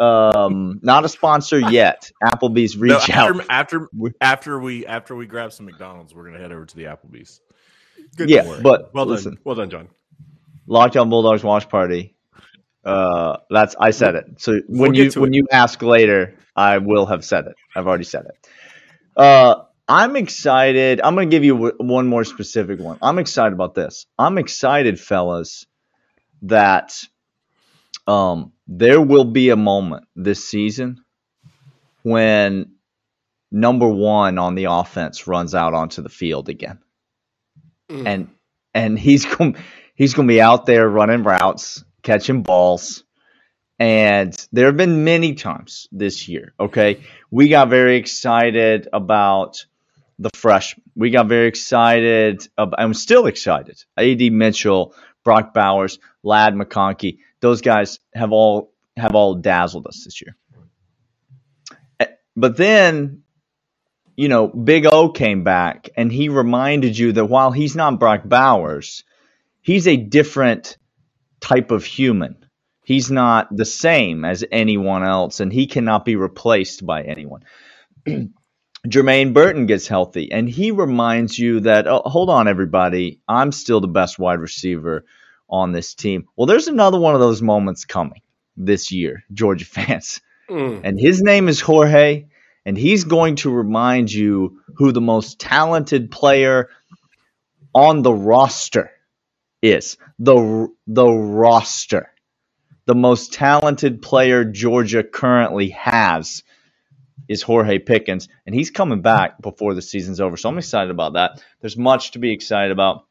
Um, 0.00 0.80
not 0.82 1.04
a 1.04 1.08
sponsor 1.10 1.58
yet. 1.70 2.10
Applebee's 2.24 2.76
reach 2.78 3.08
No, 3.10 3.14
out. 3.14 3.40
after, 3.40 3.44
after 3.50 3.88
after 4.22 4.58
we 4.58 4.86
after 4.86 5.14
we 5.14 5.26
grab 5.26 5.52
some 5.52 5.66
McDonald's, 5.66 6.14
we're 6.14 6.24
gonna 6.24 6.40
head 6.40 6.50
over 6.50 6.64
to 6.64 6.76
the 6.76 6.84
Applebee's. 6.84 7.42
Good 8.16 8.30
Yeah, 8.30 8.58
but 8.62 8.94
well 8.94 9.04
listen, 9.04 9.34
done. 9.34 9.40
Well 9.44 9.54
done, 9.56 9.68
John. 9.70 9.88
Locked 10.66 10.96
On 10.96 11.10
Bulldogs 11.10 11.44
watch 11.44 11.68
party. 11.68 12.14
Uh, 12.84 13.38
that's 13.50 13.76
I 13.80 13.90
said 13.92 14.16
it. 14.16 14.26
So 14.40 14.60
when 14.68 14.94
We'll 14.94 14.94
you 14.94 15.12
when 15.16 15.32
it. 15.32 15.34
you 15.34 15.46
ask 15.52 15.82
later, 15.82 16.36
I 16.56 16.78
will 16.78 17.06
have 17.06 17.24
said 17.24 17.46
it. 17.46 17.56
I've 17.76 17.86
already 17.86 18.04
said 18.04 18.26
it. 18.26 18.48
Uh, 19.16 19.64
I'm 19.88 20.16
excited. 20.16 21.00
I'm 21.02 21.14
going 21.16 21.30
to 21.30 21.34
give 21.36 21.44
you 21.44 21.54
w- 21.54 21.76
one 21.78 22.06
more 22.08 22.24
specific 22.24 22.80
one. 22.80 22.98
I'm 23.02 23.18
excited 23.18 23.54
about 23.54 23.74
this. 23.74 24.06
I'm 24.18 24.38
excited, 24.38 25.00
fellas, 25.00 25.66
that 26.42 27.02
um 28.06 28.52
there 28.68 29.00
will 29.00 29.24
be 29.26 29.50
a 29.50 29.56
moment 29.56 30.06
this 30.16 30.48
season 30.48 31.04
when 32.02 32.72
number 33.52 33.88
one 33.88 34.38
on 34.38 34.54
the 34.56 34.66
offense 34.66 35.26
runs 35.26 35.54
out 35.54 35.74
onto 35.74 36.02
the 36.02 36.10
field 36.10 36.48
again 36.48 36.78
Mm. 37.90 38.06
and 38.06 38.30
and 38.74 38.98
he's 38.98 39.26
going 39.26 39.56
he's 39.96 40.14
going 40.14 40.28
to 40.28 40.32
be 40.34 40.42
out 40.42 40.66
there 40.66 40.88
running 40.88 41.24
routes, 41.24 41.84
catching 42.04 42.42
balls. 42.42 43.02
And 43.80 44.32
there 44.52 44.66
have 44.66 44.76
been 44.76 45.02
many 45.02 45.34
times 45.34 45.88
this 45.90 46.28
year, 46.28 46.54
okay? 46.60 47.00
We 47.32 47.48
got 47.48 47.70
very 47.70 47.96
excited 47.96 48.86
about 48.92 49.66
the 50.20 50.30
freshman. 50.32 50.84
We 50.94 51.10
got 51.10 51.26
very 51.26 51.48
excited 51.48 52.46
about, 52.56 52.78
I'm 52.80 52.94
still 52.94 53.26
excited. 53.26 53.82
AD 53.96 54.20
Mitchell, 54.32 54.94
Brock 55.24 55.52
Bowers, 55.52 55.98
Ladd 56.22 56.54
McConkey, 56.54 57.18
those 57.40 57.62
guys 57.62 57.98
have 58.14 58.30
all 58.30 58.72
have 58.96 59.16
all 59.16 59.34
dazzled 59.34 59.88
us 59.88 60.04
this 60.04 60.22
year. 60.22 60.36
But 62.36 62.56
then, 62.56 63.22
you 64.16 64.28
know, 64.28 64.46
Big 64.46 64.86
O 64.86 65.08
came 65.08 65.44
back 65.44 65.90
and 65.96 66.12
he 66.12 66.28
reminded 66.28 66.96
you 66.96 67.12
that 67.12 67.26
while 67.26 67.50
he's 67.50 67.74
not 67.76 67.98
Brock 67.98 68.22
Bowers, 68.24 69.04
he's 69.62 69.88
a 69.88 69.96
different 69.96 70.76
type 71.44 71.70
of 71.70 71.84
human. 71.84 72.36
He's 72.84 73.10
not 73.10 73.54
the 73.54 73.66
same 73.66 74.24
as 74.24 74.44
anyone 74.50 75.04
else, 75.04 75.40
and 75.40 75.52
he 75.52 75.66
cannot 75.66 76.04
be 76.04 76.16
replaced 76.16 76.84
by 76.84 77.02
anyone. 77.02 77.44
Jermaine 78.88 79.32
Burton 79.34 79.66
gets 79.66 79.86
healthy, 79.86 80.32
and 80.32 80.48
he 80.48 80.70
reminds 80.70 81.38
you 81.38 81.60
that, 81.60 81.86
oh, 81.86 82.02
hold 82.04 82.30
on, 82.30 82.48
everybody, 82.48 83.20
I'm 83.28 83.52
still 83.52 83.80
the 83.80 83.88
best 83.88 84.18
wide 84.18 84.40
receiver 84.40 85.04
on 85.48 85.72
this 85.72 85.94
team. 85.94 86.26
Well, 86.36 86.46
there's 86.46 86.68
another 86.68 86.98
one 86.98 87.14
of 87.14 87.20
those 87.20 87.42
moments 87.42 87.84
coming 87.84 88.22
this 88.56 88.90
year, 88.90 89.22
Georgia 89.32 89.64
fans. 89.66 90.20
Mm. 90.48 90.80
And 90.84 90.98
his 91.00 91.22
name 91.22 91.48
is 91.48 91.60
Jorge, 91.60 92.26
and 92.64 92.76
he's 92.76 93.04
going 93.04 93.36
to 93.36 93.50
remind 93.50 94.12
you 94.12 94.60
who 94.76 94.92
the 94.92 95.00
most 95.00 95.38
talented 95.40 96.10
player 96.10 96.70
on 97.74 98.02
the 98.02 98.14
roster 98.14 98.90
is. 99.64 99.96
The, 100.18 100.68
the 100.86 101.08
roster. 101.08 102.10
The 102.86 102.94
most 102.94 103.32
talented 103.32 104.02
player 104.02 104.44
Georgia 104.44 105.02
currently 105.02 105.70
has 105.70 106.42
is 107.28 107.40
Jorge 107.40 107.78
Pickens, 107.78 108.28
and 108.44 108.54
he's 108.54 108.70
coming 108.70 109.00
back 109.00 109.40
before 109.40 109.72
the 109.72 109.80
season's 109.80 110.20
over. 110.20 110.36
So 110.36 110.50
I'm 110.50 110.58
excited 110.58 110.90
about 110.90 111.14
that. 111.14 111.42
There's 111.60 111.78
much 111.78 112.10
to 112.10 112.18
be 112.18 112.32
excited 112.32 112.72
about. 112.72 113.06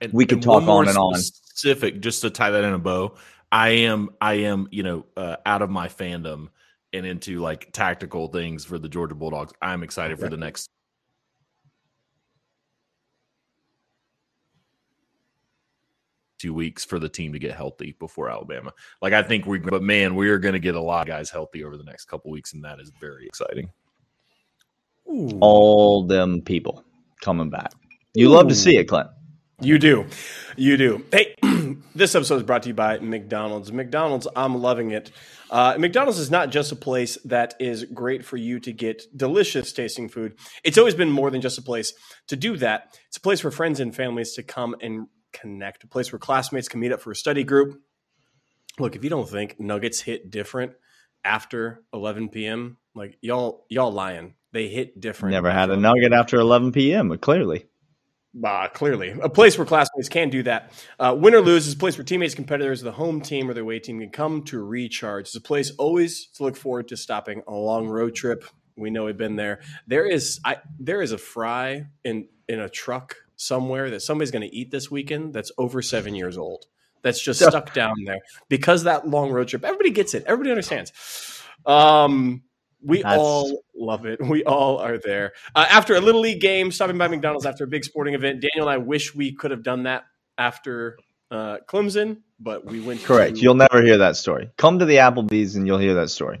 And, 0.00 0.12
we 0.12 0.24
could 0.24 0.40
talk 0.40 0.62
on 0.62 0.88
and 0.88 0.96
on. 0.96 1.16
Specific, 1.16 2.00
just 2.00 2.22
to 2.22 2.30
tie 2.30 2.50
that 2.52 2.64
in 2.64 2.72
a 2.72 2.78
bow. 2.78 3.16
I 3.52 3.70
am, 3.70 4.10
I 4.20 4.34
am, 4.34 4.68
you 4.70 4.82
know, 4.82 5.06
uh, 5.16 5.36
out 5.44 5.60
of 5.60 5.68
my 5.68 5.88
fandom 5.88 6.48
and 6.92 7.04
into 7.04 7.40
like 7.40 7.70
tactical 7.72 8.28
things 8.28 8.64
for 8.64 8.78
the 8.78 8.88
Georgia 8.88 9.14
Bulldogs. 9.14 9.52
I'm 9.60 9.82
excited 9.82 10.18
for 10.18 10.28
the 10.28 10.36
next 10.36 10.70
two 16.38 16.54
weeks 16.54 16.84
for 16.84 16.98
the 16.98 17.08
team 17.08 17.32
to 17.32 17.38
get 17.38 17.54
healthy 17.54 17.94
before 17.98 18.30
Alabama. 18.30 18.72
Like 19.02 19.12
I 19.12 19.22
think 19.22 19.46
we, 19.46 19.58
but 19.58 19.82
man, 19.82 20.14
we 20.14 20.28
are 20.30 20.38
going 20.38 20.54
to 20.54 20.58
get 20.58 20.74
a 20.74 20.80
lot 20.80 21.02
of 21.02 21.08
guys 21.08 21.30
healthy 21.30 21.64
over 21.64 21.76
the 21.76 21.84
next 21.84 22.06
couple 22.06 22.30
weeks, 22.30 22.52
and 22.52 22.64
that 22.64 22.80
is 22.80 22.90
very 23.00 23.26
exciting. 23.26 23.70
Ooh. 25.08 25.38
All 25.40 26.06
them 26.06 26.42
people 26.42 26.84
coming 27.20 27.50
back. 27.50 27.72
You 28.14 28.28
Ooh. 28.28 28.34
love 28.34 28.48
to 28.48 28.54
see 28.54 28.76
it, 28.76 28.84
Clint. 28.84 29.08
You 29.60 29.78
do. 29.78 30.06
You 30.56 30.76
do. 30.76 31.04
Hey, 31.10 31.34
this 31.94 32.14
episode 32.14 32.36
is 32.36 32.42
brought 32.44 32.62
to 32.62 32.68
you 32.68 32.74
by 32.74 33.00
McDonald's. 33.00 33.72
McDonald's, 33.72 34.28
I'm 34.36 34.62
loving 34.62 34.92
it. 34.92 35.10
Uh, 35.50 35.74
McDonald's 35.78 36.20
is 36.20 36.30
not 36.30 36.50
just 36.50 36.70
a 36.70 36.76
place 36.76 37.18
that 37.24 37.54
is 37.58 37.82
great 37.84 38.24
for 38.24 38.36
you 38.36 38.60
to 38.60 38.72
get 38.72 39.02
delicious 39.16 39.72
tasting 39.72 40.08
food. 40.08 40.36
It's 40.62 40.78
always 40.78 40.94
been 40.94 41.10
more 41.10 41.32
than 41.32 41.40
just 41.40 41.58
a 41.58 41.62
place 41.62 41.92
to 42.28 42.36
do 42.36 42.56
that. 42.58 42.96
It's 43.08 43.16
a 43.16 43.20
place 43.20 43.40
for 43.40 43.50
friends 43.50 43.80
and 43.80 43.94
families 43.94 44.34
to 44.34 44.44
come 44.44 44.76
and 44.80 45.08
connect, 45.32 45.84
a 45.84 45.86
place 45.86 46.12
where 46.12 46.18
classmates 46.18 46.68
can 46.68 46.80
meet 46.80 46.92
up 46.92 47.00
for 47.00 47.10
a 47.10 47.16
study 47.16 47.44
group. 47.44 47.80
Look, 48.78 48.96
if 48.96 49.04
you 49.04 49.10
don't 49.10 49.28
think 49.28 49.58
nuggets 49.58 50.00
hit 50.00 50.30
different 50.30 50.72
after 51.24 51.82
11 51.92 52.28
p.m., 52.28 52.76
like 52.94 53.18
y'all, 53.20 53.66
y'all 53.68 53.92
lying. 53.92 54.34
They 54.52 54.68
hit 54.68 54.98
different. 54.98 55.32
Never 55.32 55.50
had 55.50 55.70
a 55.70 55.76
nugget 55.76 56.12
after 56.12 56.38
11 56.38 56.72
p.m. 56.72 57.08
but 57.08 57.20
Clearly. 57.20 57.66
Uh, 58.44 58.68
clearly, 58.68 59.14
a 59.22 59.28
place 59.28 59.56
where 59.56 59.66
classmates 59.66 60.08
can 60.08 60.28
do 60.28 60.42
that. 60.42 60.72
Uh, 61.00 61.16
win 61.18 61.34
or 61.34 61.40
lose 61.40 61.66
is 61.66 61.72
a 61.72 61.76
place 61.76 61.96
where 61.96 62.04
teammates, 62.04 62.34
competitors, 62.34 62.82
the 62.82 62.92
home 62.92 63.20
team, 63.20 63.48
or 63.48 63.54
the 63.54 63.62
away 63.62 63.78
team 63.78 63.98
can 64.00 64.10
come 64.10 64.42
to 64.44 64.62
recharge. 64.62 65.26
It's 65.26 65.34
a 65.34 65.40
place 65.40 65.72
always 65.78 66.26
to 66.34 66.44
look 66.44 66.56
forward 66.56 66.88
to 66.88 66.96
stopping 66.96 67.42
on 67.48 67.54
a 67.54 67.58
long 67.58 67.88
road 67.88 68.14
trip. 68.14 68.44
We 68.76 68.90
know 68.90 69.06
we've 69.06 69.16
been 69.16 69.36
there. 69.36 69.60
There 69.86 70.06
is, 70.06 70.40
I 70.44 70.58
there 70.78 71.00
is 71.00 71.12
a 71.12 71.18
fry 71.18 71.86
in 72.04 72.28
in 72.48 72.60
a 72.60 72.68
truck 72.68 73.16
somewhere 73.38 73.88
that 73.88 74.00
somebody's 74.00 74.30
going 74.30 74.46
to 74.48 74.54
eat 74.54 74.70
this 74.70 74.90
weekend 74.90 75.32
that's 75.32 75.50
over 75.56 75.80
seven 75.80 76.14
years 76.14 76.36
old. 76.36 76.66
That's 77.02 77.22
just 77.22 77.40
stuck 77.48 77.72
down 77.72 77.94
there 78.04 78.18
because 78.50 78.84
that 78.84 79.08
long 79.08 79.30
road 79.30 79.48
trip. 79.48 79.64
Everybody 79.64 79.90
gets 79.90 80.12
it. 80.12 80.24
Everybody 80.26 80.50
understands. 80.50 80.92
Um, 81.64 82.42
we 82.82 83.02
That's... 83.02 83.18
all 83.18 83.62
love 83.74 84.04
it. 84.06 84.20
We 84.22 84.44
all 84.44 84.78
are 84.78 84.98
there. 84.98 85.32
Uh, 85.54 85.66
after 85.68 85.94
a 85.94 86.00
little 86.00 86.20
league 86.20 86.40
game, 86.40 86.70
stopping 86.70 86.98
by 86.98 87.08
McDonald's 87.08 87.46
after 87.46 87.64
a 87.64 87.68
big 87.68 87.84
sporting 87.84 88.14
event. 88.14 88.40
Daniel 88.40 88.68
and 88.68 88.70
I 88.70 88.78
wish 88.78 89.14
we 89.14 89.32
could 89.32 89.50
have 89.50 89.62
done 89.62 89.84
that 89.84 90.04
after 90.36 90.98
uh, 91.30 91.58
Clemson, 91.66 92.18
but 92.38 92.64
we 92.64 92.80
went. 92.80 93.02
Correct. 93.02 93.36
To... 93.36 93.40
You'll 93.40 93.54
never 93.54 93.82
hear 93.82 93.98
that 93.98 94.16
story. 94.16 94.50
Come 94.56 94.78
to 94.80 94.84
the 94.84 94.96
Applebee's 94.96 95.56
and 95.56 95.66
you'll 95.66 95.78
hear 95.78 95.94
that 95.94 96.10
story 96.10 96.40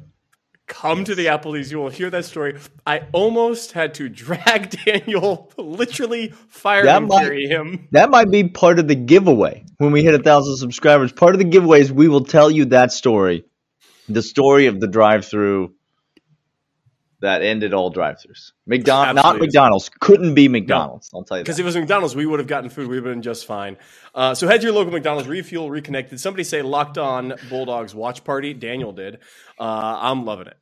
come 0.68 1.04
to 1.04 1.14
the 1.14 1.26
Applebee's, 1.26 1.72
you 1.72 1.78
will 1.78 1.88
hear 1.88 2.10
that 2.10 2.24
story. 2.24 2.58
I 2.86 3.02
almost 3.12 3.72
had 3.72 3.94
to 3.94 4.08
drag 4.08 4.70
Daniel, 4.84 5.50
literally 5.56 6.28
fire 6.48 6.84
that 6.84 6.98
him, 6.98 7.08
might, 7.08 7.22
carry 7.22 7.46
him. 7.46 7.88
That 7.92 8.10
might 8.10 8.30
be 8.30 8.48
part 8.48 8.78
of 8.78 8.86
the 8.86 8.94
giveaway 8.94 9.64
when 9.78 9.92
we 9.92 10.04
hit 10.04 10.14
a 10.14 10.22
thousand 10.22 10.56
subscribers. 10.58 11.12
Part 11.12 11.34
of 11.34 11.38
the 11.38 11.44
giveaway 11.44 11.80
is 11.80 11.92
we 11.92 12.08
will 12.08 12.24
tell 12.24 12.50
you 12.50 12.66
that 12.66 12.92
story, 12.92 13.44
the 14.08 14.22
story 14.22 14.66
of 14.66 14.78
the 14.78 14.86
drive-through 14.86 15.74
that 17.20 17.42
ended 17.42 17.74
all 17.74 17.90
drive-throughs. 17.90 18.52
McDonald's, 18.66 19.16
not 19.16 19.38
McDonald's, 19.38 19.90
couldn't 20.00 20.34
be 20.34 20.48
McDonald's. 20.48 21.10
No. 21.12 21.18
I'll 21.18 21.24
tell 21.24 21.38
you 21.38 21.44
because 21.44 21.58
if 21.58 21.64
it 21.64 21.66
was 21.66 21.76
McDonald's, 21.76 22.14
we 22.14 22.26
would 22.26 22.38
have 22.38 22.46
gotten 22.46 22.70
food. 22.70 22.88
We'd 22.88 22.96
have 22.96 23.04
been 23.04 23.22
just 23.22 23.46
fine. 23.46 23.76
Uh, 24.14 24.34
so 24.34 24.46
head 24.46 24.60
to 24.60 24.66
your 24.66 24.74
local 24.74 24.92
McDonald's, 24.92 25.28
refuel, 25.28 25.68
reconnect. 25.68 26.10
Did 26.10 26.20
Somebody 26.20 26.44
say 26.44 26.62
locked 26.62 26.98
on 26.98 27.34
Bulldogs 27.48 27.94
watch 27.94 28.24
party. 28.24 28.54
Daniel 28.54 28.92
did. 28.92 29.16
Uh, 29.58 29.98
I'm 30.00 30.24
loving 30.24 30.46
it. 30.48 30.56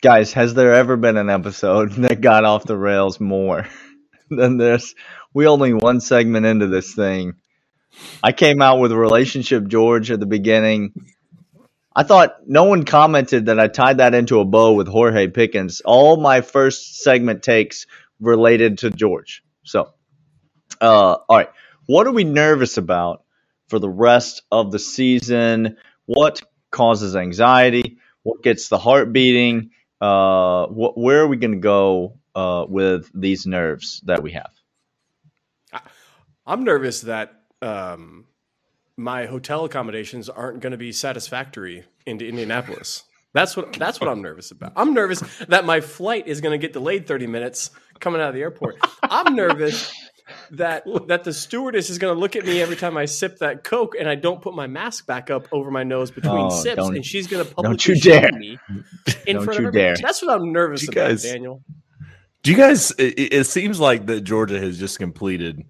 Guys, 0.00 0.32
has 0.34 0.54
there 0.54 0.74
ever 0.74 0.96
been 0.96 1.16
an 1.16 1.28
episode 1.28 1.92
that 2.02 2.20
got 2.20 2.44
off 2.44 2.64
the 2.64 2.76
rails 2.76 3.20
more 3.20 3.66
than 4.30 4.56
this? 4.56 4.94
We 5.34 5.46
only 5.46 5.74
one 5.74 6.00
segment 6.00 6.46
into 6.46 6.68
this 6.68 6.94
thing. 6.94 7.34
I 8.22 8.32
came 8.32 8.62
out 8.62 8.78
with 8.78 8.92
a 8.92 8.96
relationship 8.96 9.66
George 9.66 10.10
at 10.10 10.20
the 10.20 10.26
beginning. 10.26 10.92
I 11.98 12.04
thought 12.04 12.46
no 12.46 12.62
one 12.62 12.84
commented 12.84 13.46
that 13.46 13.58
I 13.58 13.66
tied 13.66 13.96
that 13.98 14.14
into 14.14 14.38
a 14.38 14.44
bow 14.44 14.74
with 14.74 14.86
Jorge 14.86 15.26
Pickens. 15.26 15.82
All 15.84 16.16
my 16.16 16.42
first 16.42 17.02
segment 17.02 17.42
takes 17.42 17.86
related 18.20 18.78
to 18.78 18.90
George. 18.90 19.42
So, 19.64 19.92
uh, 20.80 21.16
all 21.28 21.36
right. 21.36 21.50
What 21.86 22.06
are 22.06 22.12
we 22.12 22.22
nervous 22.22 22.76
about 22.76 23.24
for 23.66 23.80
the 23.80 23.88
rest 23.88 24.42
of 24.52 24.70
the 24.70 24.78
season? 24.78 25.76
What 26.06 26.40
causes 26.70 27.16
anxiety? 27.16 27.98
What 28.22 28.44
gets 28.44 28.68
the 28.68 28.78
heart 28.78 29.12
beating? 29.12 29.70
Uh, 30.00 30.68
wh- 30.68 30.96
where 30.96 31.22
are 31.22 31.26
we 31.26 31.36
going 31.36 31.50
to 31.50 31.58
go 31.58 32.20
uh, 32.32 32.64
with 32.68 33.10
these 33.12 33.44
nerves 33.44 34.00
that 34.04 34.22
we 34.22 34.30
have? 34.34 34.52
I'm 36.46 36.62
nervous 36.62 37.00
that 37.00 37.42
um, 37.60 38.27
my 38.98 39.26
hotel 39.26 39.64
accommodations 39.64 40.28
aren't 40.28 40.60
going 40.60 40.72
to 40.72 40.76
be 40.76 40.92
satisfactory 40.92 41.84
into 42.04 42.26
Indianapolis. 42.26 43.04
That's 43.32 43.56
what 43.56 43.74
that's 43.74 44.00
what 44.00 44.08
I'm 44.08 44.22
nervous 44.22 44.50
about. 44.50 44.72
I'm 44.74 44.94
nervous 44.94 45.20
that 45.48 45.64
my 45.64 45.80
flight 45.80 46.26
is 46.26 46.40
going 46.40 46.58
to 46.58 46.58
get 46.58 46.72
delayed 46.72 47.06
30 47.06 47.26
minutes 47.26 47.70
coming 48.00 48.20
out 48.20 48.28
of 48.28 48.34
the 48.34 48.40
airport. 48.40 48.76
I'm 49.02 49.36
nervous 49.36 49.94
that 50.52 50.84
that 51.06 51.24
the 51.24 51.32
stewardess 51.32 51.90
is 51.90 51.98
going 51.98 52.14
to 52.14 52.18
look 52.18 52.36
at 52.36 52.44
me 52.44 52.60
every 52.60 52.74
time 52.74 52.96
I 52.96 53.04
sip 53.04 53.38
that 53.38 53.64
Coke 53.64 53.94
and 53.98 54.08
I 54.08 54.14
don't 54.14 54.42
put 54.42 54.54
my 54.54 54.66
mask 54.66 55.06
back 55.06 55.30
up 55.30 55.46
over 55.52 55.70
my 55.70 55.84
nose 55.84 56.10
between 56.10 56.46
oh, 56.46 56.50
sips, 56.50 56.88
and 56.88 57.04
she's 57.04 57.26
going 57.26 57.44
to 57.46 57.54
publicly 57.54 57.70
don't 57.70 57.86
you 57.86 58.00
dare. 58.00 58.32
me 58.32 58.58
in 59.26 59.36
don't 59.36 59.44
front 59.44 59.60
you 59.60 59.68
of 59.68 59.76
everybody. 59.76 59.78
Dare. 59.78 59.96
That's 60.00 60.22
what 60.22 60.34
I'm 60.34 60.52
nervous 60.52 60.84
about, 60.84 60.94
guys, 60.94 61.22
Daniel. 61.22 61.62
Do 62.42 62.50
you 62.50 62.56
guys? 62.56 62.92
It, 62.92 63.32
it, 63.32 63.44
seems 63.44 63.78
like 63.78 64.06
that 64.06 64.22
Georgia 64.22 64.58
has 64.58 64.78
just 64.78 64.98
completed 64.98 65.62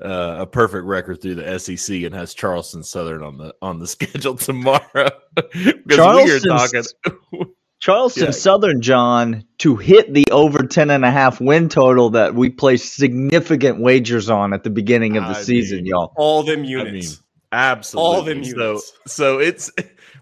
uh, 0.00 0.36
a 0.40 0.46
perfect 0.46 0.84
record 0.84 1.20
through 1.20 1.36
the 1.36 1.58
SEC 1.58 2.02
and 2.02 2.14
has 2.14 2.34
Charleston 2.34 2.82
Southern 2.82 3.22
on 3.22 3.38
the 3.38 3.54
on 3.62 3.78
the 3.78 3.86
schedule 3.88 4.36
tomorrow. 4.36 5.10
because 5.34 6.24
we 6.24 6.30
are 6.30 6.40
talking. 6.40 6.82
Charleston 7.80 8.24
yeah. 8.24 8.30
Southern, 8.30 8.80
John, 8.80 9.44
to 9.58 9.76
hit 9.76 10.14
the 10.14 10.24
over 10.30 10.66
10 10.66 10.88
and 10.88 11.04
a 11.04 11.10
half 11.10 11.38
win 11.38 11.68
total 11.68 12.08
that 12.10 12.34
we 12.34 12.48
placed 12.48 12.94
significant 12.94 13.78
wagers 13.78 14.30
on 14.30 14.54
at 14.54 14.64
the 14.64 14.70
beginning 14.70 15.18
of 15.18 15.24
the 15.24 15.38
I 15.38 15.42
season, 15.42 15.78
mean, 15.78 15.86
y'all. 15.88 16.14
All 16.16 16.42
them 16.42 16.64
units. 16.64 16.88
I 16.88 16.92
mean, 16.92 17.24
absolutely. 17.52 18.16
All 18.16 18.22
them 18.22 18.42
units. 18.42 18.92
So, 19.06 19.36
so 19.36 19.38
it's 19.38 19.70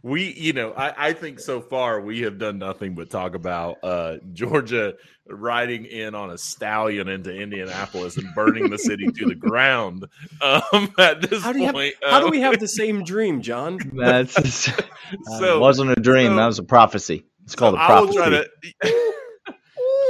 we, 0.03 0.33
you 0.33 0.53
know, 0.53 0.73
I, 0.73 1.09
I 1.09 1.13
think 1.13 1.39
so 1.39 1.61
far 1.61 2.01
we 2.01 2.23
have 2.23 2.39
done 2.39 2.59
nothing 2.59 2.95
but 2.95 3.11
talk 3.11 3.35
about 3.35 3.79
uh, 3.83 4.17
Georgia 4.33 4.95
riding 5.29 5.85
in 5.85 6.15
on 6.15 6.31
a 6.31 6.39
stallion 6.39 7.09
into 7.09 7.33
Indianapolis 7.33 8.17
and 8.17 8.35
burning 8.35 8.71
the 8.71 8.79
city 8.79 9.07
to 9.07 9.27
the 9.27 9.35
ground. 9.35 10.07
Um, 10.41 10.93
at 10.99 11.23
this 11.23 11.43
how 11.43 11.53
point, 11.53 11.95
have, 12.03 12.11
how 12.11 12.21
do 12.21 12.31
we 12.31 12.41
have 12.41 12.59
the 12.59 12.69
same 12.69 13.05
dream, 13.05 13.43
John? 13.43 13.79
That's 13.93 14.35
so, 15.39 15.57
it 15.57 15.61
wasn't 15.61 15.93
a 15.93 16.01
dream. 16.01 16.33
So, 16.33 16.37
that 16.37 16.47
was 16.47 16.59
a 16.59 16.65
prophecy. 16.65 17.25
It's 17.45 17.55
called 17.55 17.75
so 17.75 17.81
a 17.81 17.87
prophecy. 17.87 18.47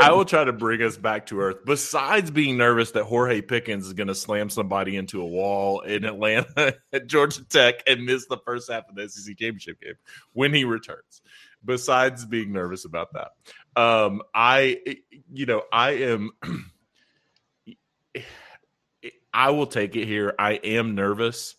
I 0.02 0.12
will 0.12 0.24
try 0.24 0.44
to. 0.44 0.52
Bring 0.52 0.82
us 0.82 0.96
back 0.96 1.26
to 1.26 1.40
earth. 1.40 1.64
Besides 1.64 2.30
being 2.30 2.56
nervous 2.56 2.92
that 2.92 3.04
Jorge 3.04 3.40
Pickens 3.40 3.86
is 3.86 3.94
going 3.94 4.08
to 4.08 4.14
slam 4.14 4.48
somebody 4.50 4.96
into 4.96 5.20
a 5.20 5.26
wall 5.26 5.80
in 5.80 6.04
Atlanta 6.04 6.76
at 6.92 7.06
Georgia 7.06 7.44
Tech 7.44 7.82
and 7.86 8.04
miss 8.04 8.26
the 8.26 8.38
first 8.44 8.70
half 8.70 8.88
of 8.88 8.94
the 8.94 9.08
SEC 9.08 9.36
championship 9.36 9.80
game 9.80 9.94
when 10.34 10.54
he 10.54 10.64
returns, 10.64 11.22
besides 11.64 12.24
being 12.24 12.52
nervous 12.52 12.84
about 12.84 13.08
that, 13.14 13.80
um, 13.80 14.22
I, 14.34 14.80
you 15.32 15.46
know, 15.46 15.62
I 15.72 15.90
am. 15.92 16.30
I 19.34 19.50
will 19.50 19.66
take 19.66 19.96
it 19.96 20.06
here. 20.06 20.34
I 20.38 20.52
am 20.52 20.94
nervous 20.94 21.56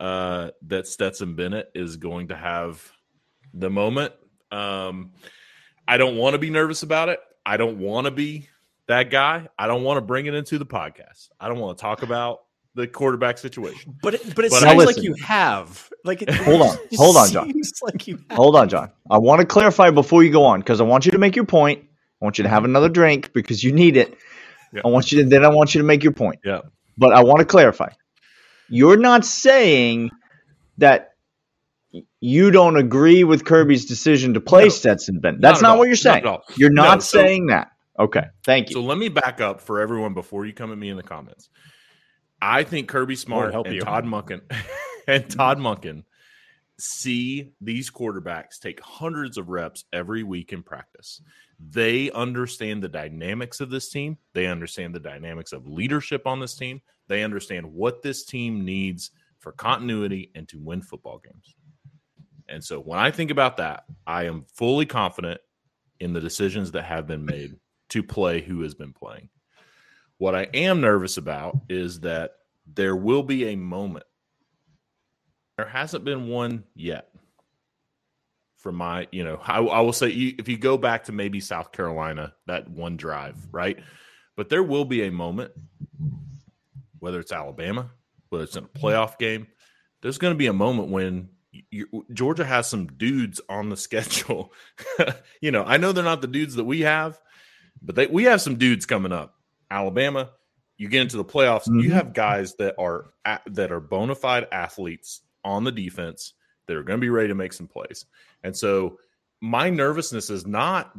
uh, 0.00 0.50
that 0.62 0.86
Stetson 0.86 1.36
Bennett 1.36 1.70
is 1.74 1.96
going 1.96 2.28
to 2.28 2.36
have 2.36 2.90
the 3.54 3.70
moment. 3.70 4.14
Um, 4.50 5.12
I 5.86 5.96
don't 5.96 6.16
want 6.16 6.34
to 6.34 6.38
be 6.38 6.50
nervous 6.50 6.82
about 6.82 7.08
it. 7.08 7.20
I 7.44 7.56
don't 7.56 7.78
want 7.78 8.06
to 8.06 8.10
be 8.10 8.48
that 8.86 9.10
guy. 9.10 9.48
I 9.58 9.66
don't 9.66 9.82
want 9.84 9.96
to 9.98 10.00
bring 10.02 10.26
it 10.26 10.34
into 10.34 10.58
the 10.58 10.66
podcast. 10.66 11.30
I 11.40 11.48
don't 11.48 11.58
want 11.58 11.78
to 11.78 11.82
talk 11.82 12.02
about 12.02 12.40
the 12.74 12.86
quarterback 12.86 13.38
situation. 13.38 13.96
But 14.02 14.14
it, 14.14 14.34
but 14.34 14.44
it 14.44 14.50
But 14.50 14.60
sounds 14.60 14.82
I- 14.82 14.84
like 14.84 15.02
you 15.02 15.14
have. 15.22 15.88
Like 16.04 16.22
it, 16.22 16.30
Hold 16.34 16.62
on. 16.62 16.76
it 16.90 16.96
Hold 16.96 17.16
on, 17.16 17.30
John. 17.30 17.52
Like 17.82 18.06
you 18.08 18.18
have. 18.30 18.36
Hold 18.36 18.56
on, 18.56 18.68
John. 18.68 18.90
I 19.10 19.18
want 19.18 19.40
to 19.40 19.46
clarify 19.46 19.90
before 19.90 20.24
you 20.24 20.30
go 20.30 20.44
on 20.44 20.60
because 20.60 20.80
I 20.80 20.84
want 20.84 21.04
you 21.06 21.12
to 21.12 21.18
make 21.18 21.36
your 21.36 21.44
point. 21.44 21.84
I 22.20 22.24
want 22.24 22.38
you 22.38 22.42
to 22.44 22.48
have 22.50 22.64
another 22.64 22.88
drink 22.88 23.32
because 23.32 23.62
you 23.62 23.72
need 23.72 23.96
it. 23.96 24.16
Yeah. 24.72 24.82
I 24.84 24.88
want 24.88 25.12
you 25.12 25.22
to 25.22 25.28
then 25.28 25.44
I 25.44 25.48
want 25.48 25.74
you 25.74 25.80
to 25.80 25.86
make 25.86 26.02
your 26.02 26.12
point. 26.12 26.40
Yeah. 26.44 26.60
But 26.96 27.12
I 27.12 27.22
want 27.22 27.40
to 27.40 27.44
clarify. 27.44 27.90
You're 28.68 28.96
not 28.96 29.24
saying 29.24 30.10
that 30.78 31.00
y- 31.00 31.11
you 32.24 32.52
don't 32.52 32.76
agree 32.76 33.24
with 33.24 33.44
Kirby's 33.44 33.84
decision 33.84 34.32
to 34.34 34.40
play 34.40 34.62
No. 34.64 34.68
Stetson 34.68 35.18
Bennett. 35.18 35.40
That's 35.40 35.60
Not 35.60 35.70
not, 35.70 35.78
what 35.78 35.88
you're 35.88 35.96
saying. 35.96 36.18
at 36.18 36.26
all. 36.26 36.44
You're 36.56 36.70
No, 36.70 36.82
not 36.84 37.02
so- 37.02 37.18
saying 37.18 37.46
that. 37.46 37.72
Okay. 37.98 38.24
Thank 38.44 38.70
you. 38.70 38.74
So 38.74 38.80
let 38.80 38.96
me 38.96 39.08
back 39.08 39.40
up 39.40 39.60
for 39.60 39.80
everyone 39.80 40.14
before 40.14 40.46
you 40.46 40.52
come 40.52 40.70
at 40.70 40.78
me 40.78 40.88
in 40.88 40.96
the 40.96 41.02
comments. 41.02 41.50
I 42.40 42.62
think 42.62 42.88
Kirby 42.88 43.16
Smart 43.16 43.52
help 43.52 43.66
and 43.66 43.74
you. 43.74 43.80
Todd 43.82 44.04
Monken 44.04 44.40
and 45.08 45.28
Todd 45.28 45.58
Monken 45.58 46.04
see 46.78 47.52
these 47.60 47.90
quarterbacks 47.90 48.58
take 48.60 48.80
hundreds 48.80 49.36
of 49.36 49.48
reps 49.48 49.84
every 49.92 50.22
week 50.22 50.52
in 50.52 50.62
practice. 50.62 51.20
They 51.60 52.10
understand 52.12 52.82
the 52.82 52.88
dynamics 52.88 53.60
of 53.60 53.70
this 53.70 53.88
team. 53.90 54.16
They 54.32 54.46
understand 54.46 54.94
the 54.94 55.00
dynamics 55.00 55.52
of 55.52 55.66
leadership 55.66 56.26
on 56.26 56.40
this 56.40 56.54
team. 56.56 56.80
They 57.08 57.22
understand 57.22 57.66
what 57.66 58.02
this 58.02 58.24
team 58.24 58.64
needs 58.64 59.10
for 59.38 59.52
continuity 59.52 60.30
and 60.34 60.48
to 60.48 60.58
win 60.58 60.82
football 60.82 61.20
games. 61.22 61.54
And 62.52 62.62
so 62.62 62.78
when 62.78 62.98
I 62.98 63.10
think 63.10 63.30
about 63.30 63.56
that, 63.56 63.84
I 64.06 64.24
am 64.24 64.44
fully 64.54 64.86
confident 64.86 65.40
in 66.00 66.12
the 66.12 66.20
decisions 66.20 66.72
that 66.72 66.84
have 66.84 67.06
been 67.06 67.24
made 67.24 67.56
to 67.88 68.02
play 68.02 68.42
who 68.42 68.60
has 68.62 68.74
been 68.74 68.92
playing. 68.92 69.30
What 70.18 70.34
I 70.34 70.42
am 70.54 70.80
nervous 70.80 71.16
about 71.16 71.56
is 71.68 72.00
that 72.00 72.32
there 72.66 72.94
will 72.94 73.22
be 73.22 73.48
a 73.48 73.56
moment. 73.56 74.04
There 75.56 75.66
hasn't 75.66 76.04
been 76.04 76.28
one 76.28 76.64
yet. 76.74 77.08
For 78.58 78.70
my, 78.70 79.08
you 79.10 79.24
know, 79.24 79.40
I, 79.42 79.58
I 79.58 79.80
will 79.80 79.92
say 79.92 80.10
you- 80.10 80.36
if 80.38 80.46
you 80.48 80.56
go 80.56 80.76
back 80.78 81.04
to 81.04 81.12
maybe 81.12 81.40
South 81.40 81.72
Carolina, 81.72 82.34
that 82.46 82.70
one 82.70 82.96
drive, 82.96 83.36
right? 83.50 83.80
But 84.36 84.48
there 84.50 84.62
will 84.62 84.84
be 84.84 85.02
a 85.02 85.10
moment, 85.10 85.52
whether 87.00 87.18
it's 87.18 87.32
Alabama, 87.32 87.90
whether 88.28 88.44
it's 88.44 88.56
in 88.56 88.64
a 88.64 88.68
playoff 88.68 89.18
game, 89.18 89.48
there's 90.00 90.18
going 90.18 90.32
to 90.32 90.38
be 90.38 90.46
a 90.46 90.52
moment 90.52 90.90
when 90.90 91.30
Georgia 92.12 92.44
has 92.44 92.66
some 92.68 92.86
dudes 92.86 93.40
on 93.48 93.68
the 93.68 93.76
schedule. 93.78 94.52
you 95.40 95.50
know, 95.50 95.64
I 95.64 95.76
know 95.76 95.92
they're 95.92 96.04
not 96.04 96.20
the 96.20 96.26
dudes 96.26 96.54
that 96.54 96.64
we 96.64 96.80
have, 96.80 97.18
but 97.82 97.94
they, 97.94 98.06
we 98.06 98.24
have 98.24 98.40
some 98.40 98.56
dudes 98.56 98.86
coming 98.86 99.12
up. 99.12 99.34
Alabama, 99.70 100.30
you 100.76 100.88
get 100.88 101.02
into 101.02 101.16
the 101.16 101.24
playoffs, 101.24 101.66
you 101.66 101.90
Mhm. 101.90 101.92
have 101.92 102.12
guys 102.14 102.54
that 102.56 102.74
are 102.78 103.12
that 103.46 103.70
are 103.72 103.80
bona 103.80 104.14
fide 104.14 104.48
athletes 104.52 105.20
on 105.44 105.64
the 105.64 105.72
defense 105.72 106.34
that 106.66 106.76
are 106.76 106.82
going 106.82 106.98
to 106.98 107.04
be 107.04 107.08
ready 107.10 107.28
to 107.28 107.34
make 107.34 107.52
some 107.52 107.68
plays. 107.68 108.04
And 108.42 108.56
so 108.56 108.98
my 109.40 109.70
nervousness 109.70 110.30
is 110.30 110.46
not 110.46 110.92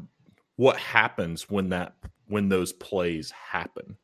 what 0.56 0.78
happens 0.78 1.50
when 1.50 1.70
that 1.70 1.96
when 2.28 2.50
those 2.50 2.74
plays 2.74 3.32
happen. 3.32 3.98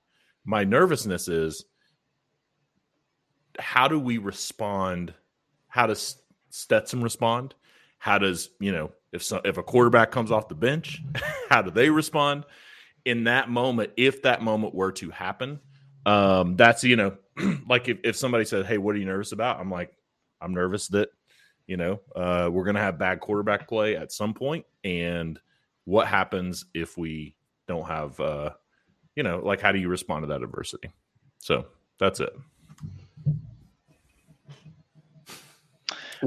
My 0.46 0.64
nervousness 0.64 1.28
is 1.28 1.66
how 3.58 3.88
do 3.88 4.00
we 4.00 4.18
respond? 4.18 5.14
How 5.68 5.88
does 5.88 6.16
Stetson 6.50 7.02
respond? 7.02 7.56
How 7.98 8.18
does 8.18 8.50
you 8.60 8.72
know 8.72 8.92
if 9.12 9.24
so, 9.24 9.42
if 9.44 9.58
a 9.58 9.64
quarterback 9.64 10.12
comes 10.12 10.32
off 10.32 10.48
the 10.48 10.56
bench, 10.56 11.02
how 11.50 11.62
do 11.62 11.72
they 11.72 11.90
respond 11.90 12.46
in 13.06 13.26
that 13.26 13.50
moment? 13.50 13.92
If 13.98 14.24
that 14.24 14.42
moment 14.42 14.74
were 14.74 14.92
to 14.94 15.10
happen, 15.10 15.60
um, 16.06 16.56
that's 16.56 16.84
you 16.84 16.96
know 16.96 17.18
like 17.70 17.88
if, 17.88 18.00
if 18.04 18.16
somebody 18.16 18.46
said, 18.46 18.66
"Hey, 18.66 18.78
what 18.78 18.96
are 18.96 19.00
you 19.00 19.06
nervous 19.06 19.32
about?" 19.32 19.60
I'm 19.60 19.72
like, 19.72 19.94
I'm 20.42 20.54
nervous 20.54 20.88
that 20.90 21.10
you 21.68 21.78
know 21.78 22.00
uh, 22.16 22.50
we're 22.52 22.66
to 22.72 22.82
have 22.82 23.00
bad 23.00 23.20
quarterback 23.20 23.68
play 23.68 23.96
at 23.96 24.12
some 24.12 24.34
point, 24.34 24.66
and 24.84 25.40
what 25.86 26.08
happens 26.08 26.66
if 26.74 26.98
we 26.98 27.36
don't 27.68 27.88
have 27.88 28.20
uh, 28.20 28.52
you 29.16 29.24
know 29.24 29.40
like 29.40 29.62
how 29.62 29.72
do 29.72 29.80
you 29.80 29.90
respond 29.90 30.24
to 30.24 30.28
that 30.28 30.44
adversity? 30.44 30.90
So 31.40 31.66
that's 32.00 32.20
it. 32.20 32.34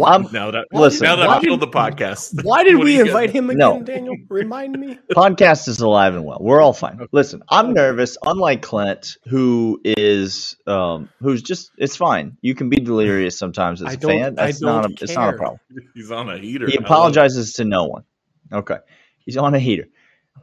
Um, 0.00 0.28
Now 0.32 0.50
that 0.52 0.66
Listen, 0.72 1.04
now 1.04 1.16
that 1.16 1.28
why 1.28 1.36
I 1.36 1.40
killed 1.40 1.60
the 1.60 1.68
podcast, 1.68 2.42
Why 2.44 2.64
did 2.64 2.76
we 2.78 2.96
you 2.96 3.04
invite 3.04 3.28
guys- 3.28 3.36
him 3.36 3.50
again, 3.50 3.58
No. 3.58 3.82
Daniel? 3.82 4.16
Remind 4.28 4.78
me. 4.78 4.98
podcast 5.12 5.68
is 5.68 5.80
alive 5.80 6.14
and 6.14 6.24
well. 6.24 6.38
We're 6.40 6.62
all 6.62 6.72
fine. 6.72 7.06
Listen, 7.12 7.42
I'm 7.48 7.74
nervous. 7.74 8.16
Unlike 8.24 8.62
Clint, 8.62 9.16
who 9.28 9.80
is, 9.84 10.56
um, 10.66 11.08
who's 11.20 11.42
just, 11.42 11.70
it's 11.76 11.96
fine. 11.96 12.36
You 12.40 12.54
can 12.54 12.70
be 12.70 12.76
delirious 12.76 13.38
sometimes 13.38 13.82
as 13.82 13.88
I 13.88 13.92
a 13.92 13.96
don't- 13.96 14.10
fan. 14.10 14.38
I 14.38 14.46
That's 14.46 14.60
not 14.62 14.84
a, 14.86 14.88
don't 14.88 15.02
it's 15.02 15.14
not 15.14 15.34
a 15.34 15.36
problem. 15.36 15.60
He's 15.94 16.10
on 16.10 16.28
a 16.30 16.38
heater. 16.38 16.66
He 16.66 16.72
I 16.72 16.76
love 16.76 16.82
it. 16.82 16.86
apologizes 16.86 17.52
to 17.54 17.64
no 17.64 17.84
one. 17.84 18.04
Okay, 18.52 18.76
he's 19.24 19.36
on 19.38 19.54
a 19.54 19.58
heater. 19.58 19.88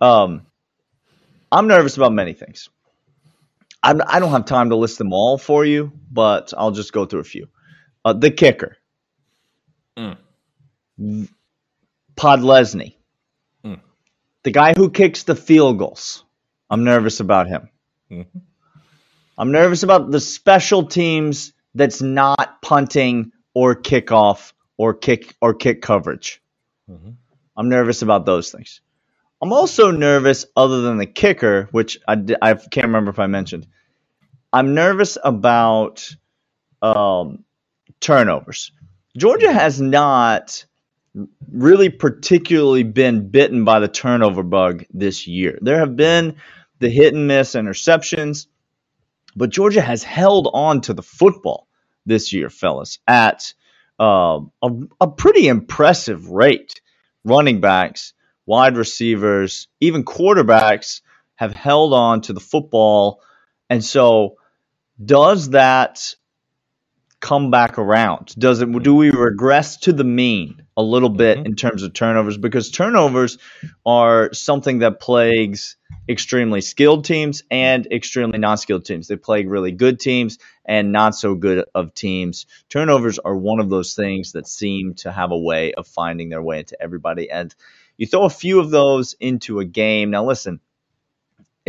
Um, 0.02 0.48
I'm 1.52 1.68
nervous 1.68 1.96
about 1.98 2.12
many 2.12 2.34
things. 2.34 2.70
I'm, 3.84 4.02
I 4.06 4.20
don't 4.20 4.32
have 4.32 4.46
time 4.46 4.70
to 4.72 4.76
list 4.76 4.98
them 4.98 5.14
all 5.14 5.38
for 5.38 5.64
you, 5.64 5.92
but 6.12 6.54
I'll 6.58 6.72
just 6.72 6.92
go 6.92 7.06
through 7.06 7.20
a 7.22 7.24
few. 7.26 7.48
Uh, 8.04 8.14
the 8.14 8.32
kicker, 8.32 8.78
Mm. 10.00 11.30
Podlesny, 12.16 12.96
Mm. 13.66 13.80
the 14.44 14.52
guy 14.52 14.74
who 14.76 14.90
kicks 14.90 15.24
the 15.24 15.36
field 15.36 15.78
goals. 15.80 16.24
I'm 16.70 16.84
nervous 16.84 17.20
about 17.20 17.48
him. 17.48 17.70
Mhm. 18.12 18.28
I'm 19.38 19.52
nervous 19.52 19.84
about 19.84 20.12
the 20.12 20.20
special 20.20 20.86
teams 20.88 21.54
that's 21.76 22.02
not 22.02 22.62
punting 22.62 23.32
or 23.54 23.76
kickoff 23.76 24.54
or 24.78 24.94
kick 24.94 25.36
or 25.42 25.54
kick 25.54 25.82
coverage. 25.82 26.42
Mhm. 26.90 27.16
I'm 27.56 27.70
nervous 27.70 28.02
about 28.02 28.26
those 28.26 28.52
things. 28.52 28.82
I'm 29.42 29.54
also 29.54 29.92
nervous, 29.92 30.46
other 30.56 30.82
than 30.82 30.98
the 30.98 31.06
kicker, 31.06 31.70
which 31.72 32.00
I, 32.08 32.14
I 32.42 32.54
can't 32.56 32.88
remember 32.88 33.12
if 33.12 33.20
I 33.20 33.28
mentioned. 33.28 33.68
I'm 34.52 34.74
nervous 34.74 35.18
about 35.24 36.10
um, 36.82 37.44
turnovers. 38.02 38.72
Georgia 39.18 39.52
has 39.52 39.82
not 39.82 40.66
really 41.52 41.90
particularly 41.90 42.84
been 42.84 43.30
bitten 43.30 43.66
by 43.66 43.80
the 43.80 43.88
turnover 43.88 44.44
bug 44.44 44.86
this 44.94 45.28
year. 45.28 45.58
There 45.62 45.80
have 45.80 45.96
been 45.96 46.36
the 46.80 46.90
hit 46.90 47.14
and 47.14 47.28
miss 47.28 47.56
interceptions, 47.56 48.48
but 49.36 49.50
Georgia 49.50 49.82
has 49.82 50.04
held 50.04 50.50
on 50.54 50.82
to 50.82 50.94
the 50.94 51.04
football 51.04 51.68
this 52.06 52.32
year, 52.34 52.50
fellas, 52.50 53.00
at 53.08 53.54
uh, 54.00 54.42
a, 54.62 54.70
a 55.02 55.08
pretty 55.08 55.48
impressive 55.48 56.30
rate. 56.30 56.82
Running 57.26 57.60
backs, 57.60 58.14
wide 58.46 58.78
receivers, 58.78 59.68
even 59.82 60.06
quarterbacks 60.06 61.02
have 61.36 61.54
held 61.54 61.94
on 61.94 62.22
to 62.22 62.34
the 62.34 62.40
football. 62.40 63.22
And 63.70 63.84
so, 63.84 64.38
does 65.04 65.50
that 65.50 66.16
come 67.20 67.52
back 67.52 67.78
around? 67.78 68.34
Does 68.38 68.62
it 68.62 68.72
do 68.84 68.96
we 68.96 69.12
regress 69.12 69.78
to 69.78 69.94
the 69.94 70.04
mean 70.04 70.64
a 70.78 70.84
little 70.84 71.10
bit 71.10 71.40
Mhm. 71.40 71.46
in 71.48 71.56
terms 71.56 71.84
of 71.84 71.94
turnovers? 71.94 72.38
Because 72.38 72.72
turnovers 72.72 73.38
are 73.86 74.34
something 74.34 74.80
that 74.80 75.00
plagues 75.00 75.76
extremely 76.08 76.62
skilled 76.62 77.06
teams 77.06 77.44
and 77.52 77.86
extremely 77.92 78.40
non-skilled 78.40 78.86
teams. 78.86 79.08
They 79.08 79.16
plague 79.16 79.50
really 79.50 79.72
good 79.72 80.00
teams 80.00 80.40
and 80.66 80.92
not 80.92 81.16
so 81.16 81.36
good 81.36 81.66
of 81.76 81.94
teams. 81.94 82.46
Turnovers 82.70 83.20
are 83.20 83.36
one 83.36 83.60
of 83.60 83.70
those 83.70 83.94
things 83.94 84.32
that 84.32 84.48
seem 84.48 84.94
to 84.96 85.12
have 85.12 85.32
a 85.32 85.38
way 85.38 85.74
of 85.74 85.88
finding 85.88 86.30
their 86.30 86.42
way 86.42 86.60
into 86.60 86.82
everybody. 86.82 87.30
And 87.30 87.54
you 87.98 88.08
throw 88.08 88.24
a 88.24 88.30
few 88.30 88.60
of 88.60 88.72
those 88.72 89.16
into 89.20 89.60
a 89.60 89.66
game. 89.66 90.10
Now, 90.10 90.26
listen, 90.26 90.62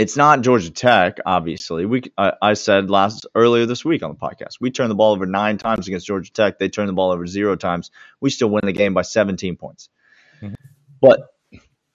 it's 0.00 0.16
not 0.16 0.40
Georgia 0.40 0.70
Tech, 0.70 1.18
obviously. 1.26 1.84
We 1.84 2.02
I, 2.16 2.32
I 2.40 2.54
said 2.54 2.90
last 2.90 3.26
earlier 3.34 3.66
this 3.66 3.84
week 3.84 4.02
on 4.02 4.10
the 4.10 4.16
podcast, 4.16 4.54
we 4.58 4.70
turned 4.70 4.90
the 4.90 4.94
ball 4.94 5.12
over 5.12 5.26
nine 5.26 5.58
times 5.58 5.88
against 5.88 6.06
Georgia 6.06 6.32
Tech. 6.32 6.58
They 6.58 6.70
turned 6.70 6.88
the 6.88 6.94
ball 6.94 7.10
over 7.10 7.26
zero 7.26 7.54
times. 7.54 7.90
We 8.18 8.30
still 8.30 8.48
win 8.48 8.62
the 8.64 8.72
game 8.72 8.94
by 8.94 9.02
17 9.02 9.56
points. 9.56 9.90
Mhm. 10.42 10.54
But 11.02 11.20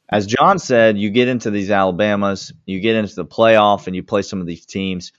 as 0.08 0.28
John 0.28 0.60
said, 0.60 1.00
you 1.00 1.10
get 1.10 1.28
into 1.30 1.50
these 1.50 1.72
Alabamas, 1.72 2.54
you 2.68 2.80
get 2.80 2.96
into 2.96 3.16
the 3.16 3.26
playoff, 3.26 3.88
and 3.88 3.96
you 3.96 4.04
play 4.04 4.22
some 4.22 4.40
of 4.40 4.46
these 4.46 4.68
teams. 4.68 5.12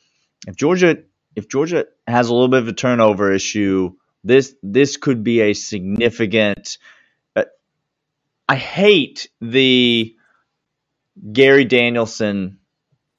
If 0.46 0.54
Georgia, 0.54 0.98
if 1.34 1.48
Georgia 1.48 1.86
has 2.06 2.28
a 2.28 2.32
little 2.34 2.48
bit 2.48 2.60
of 2.62 2.68
a 2.68 2.72
turnover 2.72 3.32
issue, 3.32 3.94
this 4.22 4.54
this 4.62 4.96
could 4.96 5.24
be 5.24 5.40
a 5.40 5.54
significant. 5.54 6.78
uh, 7.34 7.44
I 8.48 8.54
hate 8.54 9.28
the 9.40 10.14
Gary 11.32 11.64
Danielson. 11.64 12.58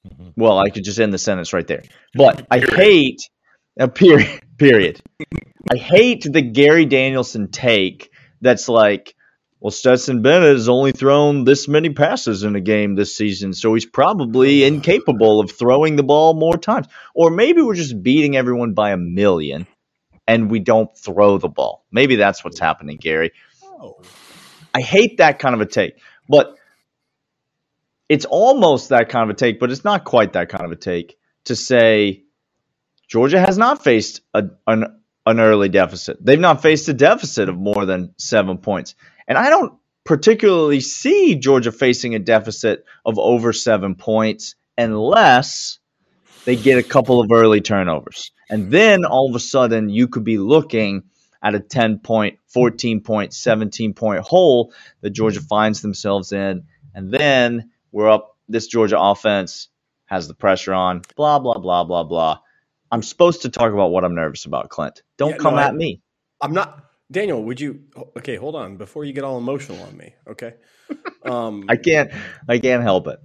Mhm. 0.08 0.34
Well, 0.36 0.58
I 0.60 0.70
could 0.70 0.84
just 0.84 1.00
end 1.00 1.14
the 1.14 1.18
sentence 1.18 1.54
right 1.54 1.68
there. 1.68 1.84
But 2.14 2.48
I 2.50 2.60
hate 2.60 3.22
a 3.80 3.88
period. 3.88 4.42
Period. 4.58 5.00
I 5.72 5.78
hate 5.78 6.24
the 6.24 6.42
Gary 6.42 6.86
Danielson 6.86 7.52
take. 7.52 8.10
That's 8.42 8.68
like, 8.68 9.14
well, 9.60 9.70
Stetson 9.70 10.24
Bennett 10.24 10.50
has 10.56 10.68
only 10.68 10.92
thrown 10.94 11.44
this 11.44 11.68
many 11.68 11.92
passes 11.92 12.42
in 12.44 12.56
a 12.56 12.60
game 12.60 12.96
this 12.96 13.16
season, 13.16 13.54
so 13.54 13.76
he's 13.76 13.86
probably 13.86 14.64
incapable 14.64 15.40
of 15.40 15.52
throwing 15.52 15.96
the 15.96 16.02
ball 16.02 16.34
more 16.34 16.58
times. 16.58 16.88
Or 17.14 17.30
maybe 17.30 17.62
we're 17.62 17.76
just 17.76 18.02
beating 18.02 18.36
everyone 18.36 18.74
by 18.74 18.92
a 18.92 18.98
million, 18.98 19.68
and 20.28 20.50
we 20.50 20.58
don't 20.60 20.90
throw 20.98 21.38
the 21.38 21.50
ball. 21.50 21.86
Maybe 21.92 22.16
that's 22.16 22.44
what's 22.44 22.60
happening, 22.60 22.98
Gary. 22.98 23.32
I 24.74 24.82
hate 24.82 25.18
that 25.18 25.38
kind 25.38 25.54
of 25.54 25.62
a 25.62 25.68
take, 25.68 26.00
but 26.28 26.57
it's 28.10 28.26
almost 28.26 28.90
that 28.90 29.10
kind 29.10 29.30
of 29.30 29.36
a 29.36 29.38
take, 29.38 29.60
but 29.60 29.72
it's 29.72 29.84
not 29.84 30.04
quite 30.04 30.34
that 30.34 30.50
kind 30.50 30.66
of 30.66 30.72
a 30.72 30.76
take 30.76 31.18
to 31.46 31.56
say 31.56 32.24
Georgia 33.08 33.40
has 33.40 33.58
not 33.58 33.84
faced 33.84 34.22
a, 34.34 34.46
an, 34.66 35.02
an 35.26 35.40
early 35.40 35.70
deficit. 35.70 36.24
They've 36.24 36.40
not 36.40 36.62
faced 36.62 36.88
a 36.90 36.94
deficit 36.94 37.50
of 37.50 37.58
more 37.58 37.86
than 37.86 38.14
seven 38.18 38.58
points. 38.58 38.96
And 39.28 39.38
I 39.38 39.50
don't 39.50 39.74
particularly 40.04 40.80
see 40.80 41.36
Georgia 41.36 41.72
facing 41.72 42.16
a 42.16 42.20
deficit 42.20 42.86
of 43.06 43.20
over 43.20 43.52
seven 43.52 43.96
points 43.96 44.56
unless 44.78 45.80
they 46.46 46.56
get 46.56 46.80
a 46.80 46.84
couple 46.84 47.20
of 47.20 47.32
early 47.32 47.60
turnovers. 47.60 48.32
And 48.50 48.72
then 48.72 49.04
all 49.04 49.30
of 49.30 49.36
a 49.36 49.40
sudden, 49.40 49.90
you 49.90 50.08
could 50.08 50.24
be 50.24 50.38
looking 50.38 51.04
at 51.44 51.56
a 51.56 51.60
10 51.60 52.00
point, 52.00 52.40
14 52.48 53.02
point, 53.02 53.34
17 53.34 53.94
point 53.94 54.22
hole 54.22 54.74
that 55.02 55.10
Georgia 55.10 55.42
finds 55.42 55.82
themselves 55.82 56.32
in. 56.32 56.64
And 56.96 57.12
then 57.12 57.72
we're 57.92 58.10
up. 58.10 58.38
This 58.50 58.68
Georgia 58.68 59.00
offense 59.00 59.70
has 60.08 60.28
the 60.28 60.36
pressure 60.36 60.74
on, 60.74 61.02
blah, 61.18 61.40
blah, 61.40 61.60
blah, 61.60 61.84
blah, 61.86 62.04
blah. 62.04 62.40
I'm 62.92 63.04
supposed 63.04 63.44
to 63.44 63.50
talk 63.50 63.74
about 63.74 63.92
what 63.92 64.06
I'm 64.06 64.16
nervous 64.16 64.46
about, 64.46 64.70
Clint. 64.70 65.02
Don't 65.18 65.32
Yeah, 65.32 65.38
come 65.38 65.56
no, 65.56 65.62
I- 65.62 65.68
at 65.68 65.76
me. 65.76 66.02
I'm 66.42 66.54
not 66.54 66.86
Daniel. 67.12 67.44
Would 67.46 67.62
you? 67.62 67.82
Okay, 68.18 68.36
hold 68.38 68.56
on 68.56 68.78
before 68.78 69.06
you 69.06 69.14
get 69.14 69.24
all 69.24 69.38
emotional 69.38 69.82
on 69.84 69.98
me. 69.98 70.16
Okay. 70.30 70.56
Um, 71.26 71.70
I 71.70 71.78
can't 71.78 72.12
I 72.50 72.60
can't 72.60 72.84
help 72.84 73.08
it. 73.08 73.20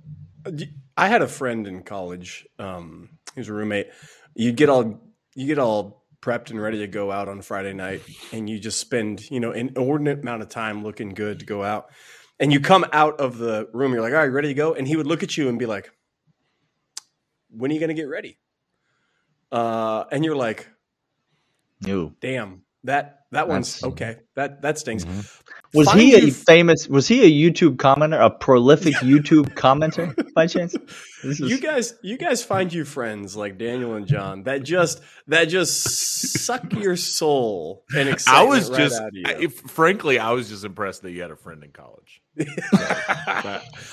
I 0.96 1.08
had 1.08 1.22
a 1.22 1.28
friend 1.28 1.66
in 1.66 1.82
college. 1.82 2.46
Um, 2.58 3.10
he 3.34 3.40
was 3.40 3.48
a 3.48 3.52
roommate. 3.54 3.88
You 4.34 4.52
get 4.52 4.68
all 4.68 5.02
you 5.34 5.46
get 5.46 5.58
all 5.58 6.04
prepped 6.22 6.50
and 6.50 6.60
ready 6.62 6.78
to 6.80 6.86
go 6.88 7.12
out 7.12 7.28
on 7.28 7.42
Friday 7.42 7.72
night, 7.74 8.02
and 8.32 8.48
you 8.50 8.58
just 8.60 8.80
spend 8.80 9.30
you 9.30 9.40
know 9.40 9.52
an 9.52 9.70
inordinate 9.76 10.20
amount 10.20 10.42
of 10.42 10.48
time 10.50 10.84
looking 10.84 11.10
good 11.10 11.40
to 11.40 11.46
go 11.46 11.62
out. 11.64 11.90
And 12.42 12.52
you 12.52 12.58
come 12.58 12.84
out 12.92 13.20
of 13.20 13.38
the 13.38 13.68
room, 13.72 13.92
you're 13.92 14.02
like, 14.02 14.12
"All 14.12 14.18
right, 14.18 14.26
ready 14.26 14.48
to 14.48 14.54
go?" 14.54 14.74
And 14.74 14.88
he 14.88 14.96
would 14.96 15.06
look 15.06 15.22
at 15.22 15.38
you 15.38 15.48
and 15.48 15.60
be 15.60 15.66
like, 15.66 15.92
"When 17.50 17.70
are 17.70 17.74
you 17.74 17.78
going 17.78 17.88
to 17.88 17.94
get 17.94 18.08
ready?" 18.08 18.36
Uh, 19.52 20.04
and 20.10 20.24
you're 20.24 20.34
like, 20.34 20.68
Ew. 21.86 22.16
"Damn, 22.20 22.64
that 22.82 23.26
that 23.30 23.46
one's 23.46 23.82
okay. 23.84 24.18
That 24.34 24.60
that 24.62 24.76
stings." 24.76 25.04
Was 25.74 25.88
Find 25.88 26.00
he 26.00 26.14
a 26.28 26.30
famous? 26.30 26.86
Was 26.86 27.08
he 27.08 27.22
a 27.22 27.50
YouTube 27.50 27.76
commenter? 27.76 28.22
A 28.22 28.28
prolific 28.28 28.94
YouTube 28.96 29.54
commenter 29.54 30.14
by 30.34 30.46
chance? 30.46 30.76
This 31.24 31.40
is, 31.40 31.50
you 31.50 31.60
guys 31.60 31.94
you 32.02 32.18
guys 32.18 32.42
find 32.44 32.70
you 32.72 32.84
friends 32.84 33.36
like 33.36 33.56
Daniel 33.56 33.94
and 33.94 34.06
John 34.06 34.42
that 34.42 34.64
just 34.64 35.00
that 35.28 35.44
just 35.44 35.82
suck 35.82 36.72
your 36.74 36.96
soul 36.96 37.84
and 37.96 38.14
I 38.26 38.42
was 38.42 38.70
right 38.70 38.78
just, 38.78 39.00
out 39.00 39.08
of 39.08 39.14
you. 39.14 39.22
I- 39.26 39.36
if, 39.40 39.60
frankly, 39.60 40.18
I 40.18 40.32
was 40.32 40.48
just 40.48 40.64
impressed 40.64 41.02
that 41.02 41.12
you 41.12 41.22
had 41.22 41.30
a 41.30 41.36
friend 41.36 41.62
in 41.64 41.70
college. 41.70 42.20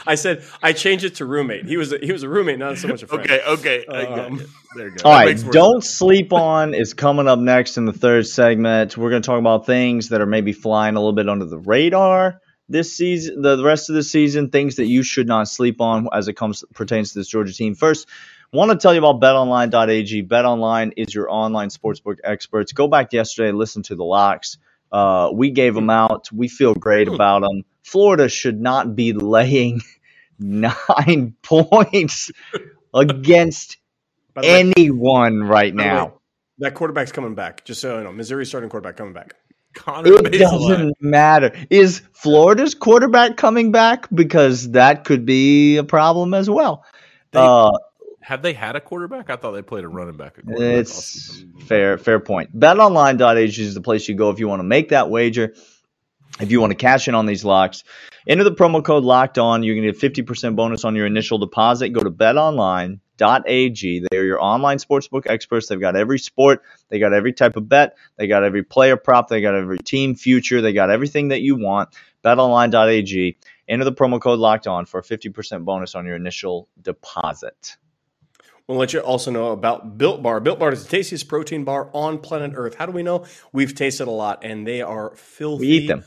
I 0.07 0.15
said 0.15 0.43
I 0.63 0.71
changed 0.73 1.03
it 1.03 1.15
to 1.15 1.25
roommate. 1.25 1.65
He 1.65 1.77
was 1.77 1.91
a, 1.91 1.97
he 1.99 2.11
was 2.11 2.23
a 2.23 2.29
roommate, 2.29 2.57
not 2.57 2.77
so 2.77 2.87
much 2.87 3.03
a 3.03 3.07
friend. 3.07 3.29
Okay, 3.29 3.41
okay, 3.45 3.85
I 3.91 4.05
Um, 4.05 4.41
there 4.75 4.87
you 4.87 4.95
go. 4.95 5.09
All 5.09 5.11
That 5.11 5.25
right, 5.25 5.51
don't 5.51 5.83
sleep 5.83 6.31
on 6.31 6.73
is 6.73 6.93
coming 6.93 7.27
up 7.27 7.37
next 7.39 7.77
in 7.77 7.85
the 7.85 7.91
third 7.93 8.25
segment. 8.27 8.97
We're 8.97 9.09
going 9.09 9.21
to 9.21 9.25
talk 9.25 9.39
about 9.39 9.65
things 9.65 10.09
that 10.09 10.21
are 10.21 10.25
maybe 10.25 10.53
flying 10.53 10.95
a 10.95 10.99
little 10.99 11.13
bit 11.13 11.27
under 11.27 11.45
the 11.45 11.57
radar 11.69 12.41
this 12.67 12.95
season, 12.95 13.41
the 13.41 13.63
rest 13.63 13.89
of 13.89 13.95
the 13.95 14.03
season, 14.03 14.49
things 14.49 14.75
that 14.75 14.85
you 14.85 15.03
should 15.03 15.27
not 15.27 15.47
sleep 15.47 15.81
on 15.81 16.07
as 16.13 16.27
it 16.27 16.33
comes 16.33 16.63
pertains 16.73 17.13
to 17.13 17.19
this 17.19 17.27
Georgia 17.27 17.53
team. 17.53 17.75
First, 17.75 18.07
want 18.53 18.71
to 18.71 18.77
tell 18.77 18.93
you 18.93 19.03
about 19.03 19.21
betonline.ag. 19.21 20.23
BetOnline 20.23 20.93
is 20.97 21.13
your 21.13 21.29
online 21.31 21.69
sportsbook 21.69 22.17
experts. 22.23 22.71
Go 22.71 22.87
back 22.87 23.13
yesterday, 23.13 23.51
listen 23.51 23.83
to 23.83 23.95
the 23.95 24.03
locks. 24.03 24.57
Uh, 24.91 25.29
we 25.33 25.51
gave 25.51 25.75
them 25.75 25.89
out. 25.89 26.31
We 26.31 26.47
feel 26.47 26.73
great 26.73 27.07
about 27.07 27.41
them. 27.41 27.63
Florida 27.83 28.29
should 28.29 28.59
not 28.59 28.95
be 28.95 29.13
laying 29.13 29.81
nine 30.39 31.35
points 31.43 32.31
against 32.93 33.77
the 34.35 34.41
way, 34.41 34.73
anyone 34.75 35.43
right 35.43 35.75
the 35.75 35.81
way, 35.81 35.87
now. 35.87 36.19
that 36.59 36.73
quarterback's 36.73 37.11
coming 37.11 37.35
back. 37.35 37.65
Just 37.65 37.81
so 37.81 37.97
you 37.97 38.03
know, 38.03 38.11
Missouri 38.11 38.45
starting 38.45 38.69
quarterback 38.69 38.97
coming 38.97 39.13
back. 39.13 39.35
Connor 39.79 40.13
It 40.27 40.39
doesn't 40.39 41.01
matter. 41.01 41.53
Is 41.69 42.01
Florida's 42.11 42.75
quarterback 42.75 43.37
coming 43.37 43.71
back? 43.71 44.07
Because 44.13 44.71
that 44.71 45.05
could 45.05 45.25
be 45.25 45.77
a 45.77 45.83
problem 45.83 46.33
as 46.33 46.49
well. 46.49 46.83
They- 47.31 47.39
uh, 47.39 47.71
Have 48.21 48.41
they 48.41 48.53
had 48.53 48.75
a 48.75 48.81
quarterback? 48.81 49.29
I 49.29 49.37
thought 49.37 49.53
they 49.53 49.61
played 49.61 49.85
a 49.85 49.87
running 49.87 50.17
back. 50.17 50.35
quarterback 50.35 50.59
it's 50.59 51.43
fair, 51.65 51.97
fair 51.97 52.19
point. 52.19 52.57
BetOnline.ag 52.57 53.61
is 53.61 53.73
the 53.73 53.81
place 53.81 54.07
you 54.07 54.15
go 54.15 54.29
if 54.29 54.39
you 54.39 54.47
want 54.47 54.59
to 54.59 54.65
make 54.65 54.89
that 54.89 55.09
wager. 55.09 55.53
If 56.39 56.51
you 56.51 56.59
want 56.61 56.71
to 56.71 56.75
cash 56.75 57.07
in 57.07 57.15
on 57.15 57.25
these 57.25 57.43
locks, 57.43 57.83
enter 58.27 58.43
the 58.43 58.51
promo 58.51 58.83
code 58.83 59.03
Locked 59.03 59.37
On. 59.37 59.63
You're 59.63 59.75
going 59.75 59.91
to 59.91 59.97
get 59.99 60.25
50% 60.25 60.55
bonus 60.55 60.85
on 60.85 60.95
your 60.95 61.05
initial 61.05 61.37
deposit. 61.37 61.89
Go 61.89 62.01
to 62.01 62.11
BetOnline.ag. 63.19 64.05
They're 64.09 64.25
your 64.25 64.41
online 64.41 64.77
sportsbook 64.77 65.23
experts. 65.27 65.67
They've 65.67 65.79
got 65.79 65.95
every 65.95 66.19
sport. 66.19 66.63
They 66.89 66.99
got 66.99 67.13
every 67.13 67.33
type 67.33 67.55
of 67.55 67.69
bet. 67.69 67.97
They 68.17 68.27
got 68.27 68.43
every 68.43 68.63
player 68.63 68.97
prop. 68.97 69.27
They 69.27 69.41
got 69.41 69.55
every 69.55 69.79
team 69.79 70.15
future. 70.15 70.61
They 70.61 70.73
got 70.73 70.89
everything 70.89 71.29
that 71.29 71.41
you 71.41 71.55
want. 71.55 71.89
BetOnline.ag. 72.23 73.37
Enter 73.67 73.85
the 73.85 73.93
promo 73.93 74.19
code 74.19 74.39
Locked 74.39 74.67
On 74.67 74.85
for 74.85 74.99
a 74.99 75.03
50% 75.03 75.63
bonus 75.63 75.95
on 75.95 76.05
your 76.05 76.15
initial 76.15 76.67
deposit. 76.81 77.77
We'll 78.67 78.77
let 78.77 78.93
you 78.93 78.99
also 78.99 79.31
know 79.31 79.51
about 79.51 79.97
Built 79.97 80.21
Bar. 80.21 80.39
Built 80.41 80.59
Bar 80.59 80.71
is 80.73 80.83
the 80.83 80.89
tastiest 80.89 81.27
protein 81.27 81.63
bar 81.63 81.89
on 81.91 82.19
planet 82.19 82.51
Earth. 82.53 82.75
How 82.75 82.85
do 82.85 82.91
we 82.91 83.01
know? 83.01 83.25
We've 83.51 83.73
tasted 83.73 84.07
a 84.07 84.11
lot, 84.11 84.43
and 84.43 84.67
they 84.67 84.83
are 84.83 85.15
filthy. 85.15 85.65
We 85.65 85.73
eat 85.73 85.87
them. 85.87 86.03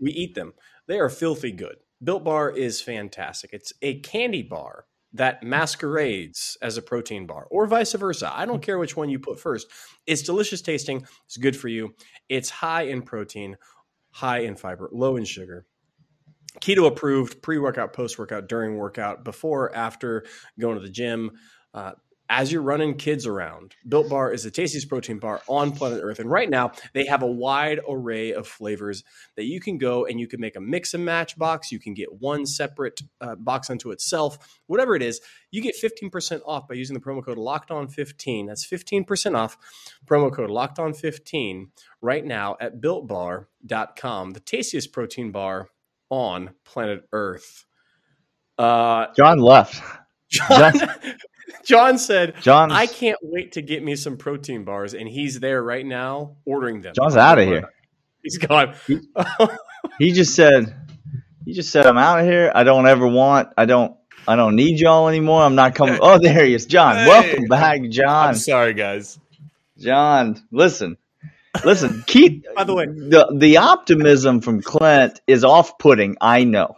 We 0.00 0.10
eat 0.10 0.34
them. 0.34 0.54
They 0.88 0.98
are 0.98 1.08
filthy 1.08 1.52
good. 1.52 1.76
Built 2.02 2.24
Bar 2.24 2.50
is 2.50 2.80
fantastic. 2.80 3.50
It's 3.52 3.72
a 3.80 4.00
candy 4.00 4.42
bar 4.42 4.86
that 5.14 5.42
masquerades 5.42 6.58
as 6.60 6.76
a 6.76 6.82
protein 6.82 7.26
bar, 7.26 7.46
or 7.50 7.66
vice 7.66 7.92
versa. 7.92 8.30
I 8.34 8.46
don't 8.46 8.62
care 8.62 8.78
which 8.78 8.96
one 8.96 9.08
you 9.08 9.18
put 9.18 9.40
first. 9.40 9.68
It's 10.06 10.22
delicious 10.22 10.60
tasting. 10.60 11.06
It's 11.24 11.36
good 11.36 11.56
for 11.56 11.68
you. 11.68 11.94
It's 12.28 12.50
high 12.50 12.82
in 12.82 13.02
protein, 13.02 13.56
high 14.10 14.40
in 14.40 14.56
fiber, 14.56 14.90
low 14.92 15.16
in 15.16 15.24
sugar. 15.24 15.66
Keto 16.60 16.86
approved, 16.86 17.42
pre 17.42 17.58
workout, 17.58 17.92
post 17.92 18.18
workout, 18.18 18.48
during 18.48 18.76
workout, 18.76 19.24
before, 19.24 19.74
after 19.74 20.24
going 20.58 20.76
to 20.76 20.82
the 20.82 20.90
gym. 20.90 21.30
Uh, 21.72 21.92
as 22.28 22.50
you're 22.50 22.62
running 22.62 22.96
kids 22.96 23.26
around, 23.26 23.74
Built 23.86 24.08
Bar 24.08 24.32
is 24.32 24.44
the 24.44 24.50
tastiest 24.50 24.88
protein 24.88 25.18
bar 25.18 25.42
on 25.46 25.72
planet 25.72 26.00
Earth. 26.02 26.18
And 26.18 26.30
right 26.30 26.48
now, 26.48 26.72
they 26.94 27.04
have 27.06 27.22
a 27.22 27.30
wide 27.30 27.80
array 27.88 28.32
of 28.32 28.48
flavors 28.48 29.04
that 29.36 29.44
you 29.44 29.60
can 29.60 29.76
go 29.76 30.06
and 30.06 30.18
you 30.18 30.26
can 30.26 30.40
make 30.40 30.56
a 30.56 30.60
mix 30.60 30.94
and 30.94 31.04
match 31.04 31.36
box. 31.36 31.70
You 31.70 31.78
can 31.78 31.92
get 31.92 32.20
one 32.20 32.46
separate 32.46 33.02
uh, 33.20 33.34
box 33.34 33.68
unto 33.68 33.90
itself. 33.90 34.38
Whatever 34.66 34.96
it 34.96 35.02
is, 35.02 35.20
you 35.50 35.60
get 35.60 35.76
15% 35.80 36.40
off 36.46 36.66
by 36.66 36.74
using 36.74 36.94
the 36.94 37.00
promo 37.00 37.22
code 37.24 37.38
Locked 37.38 37.70
On 37.70 37.88
15. 37.88 38.46
That's 38.46 38.66
15% 38.66 39.36
off. 39.36 39.58
Promo 40.06 40.32
code 40.32 40.50
Locked 40.50 40.78
On 40.78 40.94
15 40.94 41.70
right 42.00 42.24
now 42.24 42.56
at 42.60 42.80
builtbar.com, 42.80 44.30
the 44.30 44.40
tastiest 44.40 44.92
protein 44.92 45.30
bar 45.30 45.68
on 46.08 46.50
planet 46.64 47.06
Earth. 47.12 47.66
Uh, 48.56 49.06
John 49.16 49.38
left. 49.38 49.82
John, 50.30 50.78
John 50.78 50.88
said, 51.98 52.34
"John, 52.40 52.70
I 52.72 52.86
can't 52.86 53.18
wait 53.22 53.52
to 53.52 53.62
get 53.62 53.82
me 53.82 53.96
some 53.96 54.16
protein 54.16 54.64
bars, 54.64 54.94
and 54.94 55.08
he's 55.08 55.40
there 55.40 55.62
right 55.62 55.84
now 55.84 56.36
ordering 56.44 56.80
them. 56.80 56.94
John's 56.94 57.16
out 57.16 57.38
of 57.38 57.46
here. 57.46 57.70
He's 58.22 58.38
gone. 58.38 58.74
He 59.98 60.10
just 60.12 60.34
said, 60.34 60.74
he 61.44 61.52
just 61.52 61.70
said, 61.70 61.86
I'm 61.86 61.98
out 61.98 62.18
of 62.20 62.26
here. 62.26 62.50
I 62.52 62.64
don't 62.64 62.86
ever 62.88 63.06
want, 63.06 63.50
I 63.56 63.64
don't, 63.66 63.96
I 64.26 64.34
don't 64.34 64.56
need 64.56 64.80
y'all 64.80 65.08
anymore. 65.08 65.42
I'm 65.42 65.54
not 65.54 65.74
coming. 65.74 65.98
Oh, 66.02 66.18
there 66.18 66.44
he 66.44 66.54
is. 66.54 66.66
John, 66.66 66.96
Hey. 66.96 67.06
welcome 67.06 67.44
back, 67.44 67.82
John. 67.90 68.28
I'm 68.30 68.34
sorry, 68.34 68.72
guys. 68.74 69.20
John, 69.78 70.42
listen, 70.50 70.96
listen, 71.64 72.02
keep, 72.06 72.44
By 72.56 72.64
the 72.64 72.74
way- 72.74 72.86
the, 72.86 73.32
the 73.38 73.58
optimism 73.58 74.40
from 74.40 74.62
Clint 74.62 75.20
is 75.26 75.44
off 75.44 75.78
putting. 75.78 76.16
I 76.20 76.42
know, 76.44 76.76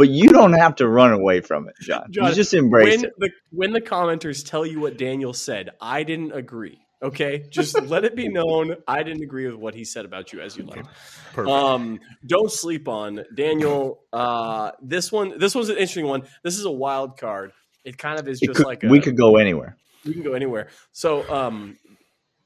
but 0.00 0.08
you 0.08 0.30
don't 0.30 0.54
have 0.54 0.76
to 0.76 0.88
run 0.88 1.12
away 1.12 1.42
from 1.42 1.68
it, 1.68 1.74
John. 1.82 2.06
John, 2.10 2.30
you 2.30 2.34
just 2.34 2.54
embrace 2.54 2.96
when 2.96 3.04
it. 3.04 3.12
the 3.18 3.30
when 3.50 3.72
the 3.74 3.82
commenters 3.82 4.42
tell 4.42 4.64
you 4.64 4.80
what 4.80 4.96
Daniel 4.96 5.34
said, 5.34 5.68
I 5.78 6.04
didn't 6.04 6.32
agree. 6.32 6.78
Okay, 7.02 7.44
just 7.50 7.78
let 7.82 8.06
it 8.06 8.16
be 8.16 8.28
known 8.30 8.76
I 8.88 9.02
didn't 9.02 9.22
agree 9.22 9.46
with 9.46 9.56
what 9.56 9.74
he 9.74 9.84
said 9.84 10.06
about 10.06 10.32
you 10.32 10.40
as 10.40 10.56
you 10.56 10.64
like. 10.64 10.86
Perfect. 11.34 11.48
Um, 11.50 12.00
don't 12.26 12.50
sleep 12.50 12.88
on 12.88 13.24
Daniel. 13.34 14.00
Uh, 14.10 14.70
this 14.80 15.12
one, 15.12 15.38
this 15.38 15.54
one's 15.54 15.68
an 15.68 15.76
interesting 15.76 16.06
one. 16.06 16.22
This 16.42 16.56
is 16.58 16.64
a 16.64 16.70
wild 16.70 17.18
card. 17.18 17.52
It 17.84 17.98
kind 17.98 18.18
of 18.18 18.26
is 18.26 18.40
It 18.40 18.46
just 18.46 18.56
could- 18.56 18.66
like 18.66 18.82
a, 18.82 18.88
we 18.88 19.00
could 19.00 19.18
go 19.18 19.36
anywhere, 19.36 19.76
we 20.06 20.14
can 20.14 20.22
go 20.22 20.32
anywhere. 20.32 20.68
So, 20.92 21.30
um, 21.30 21.76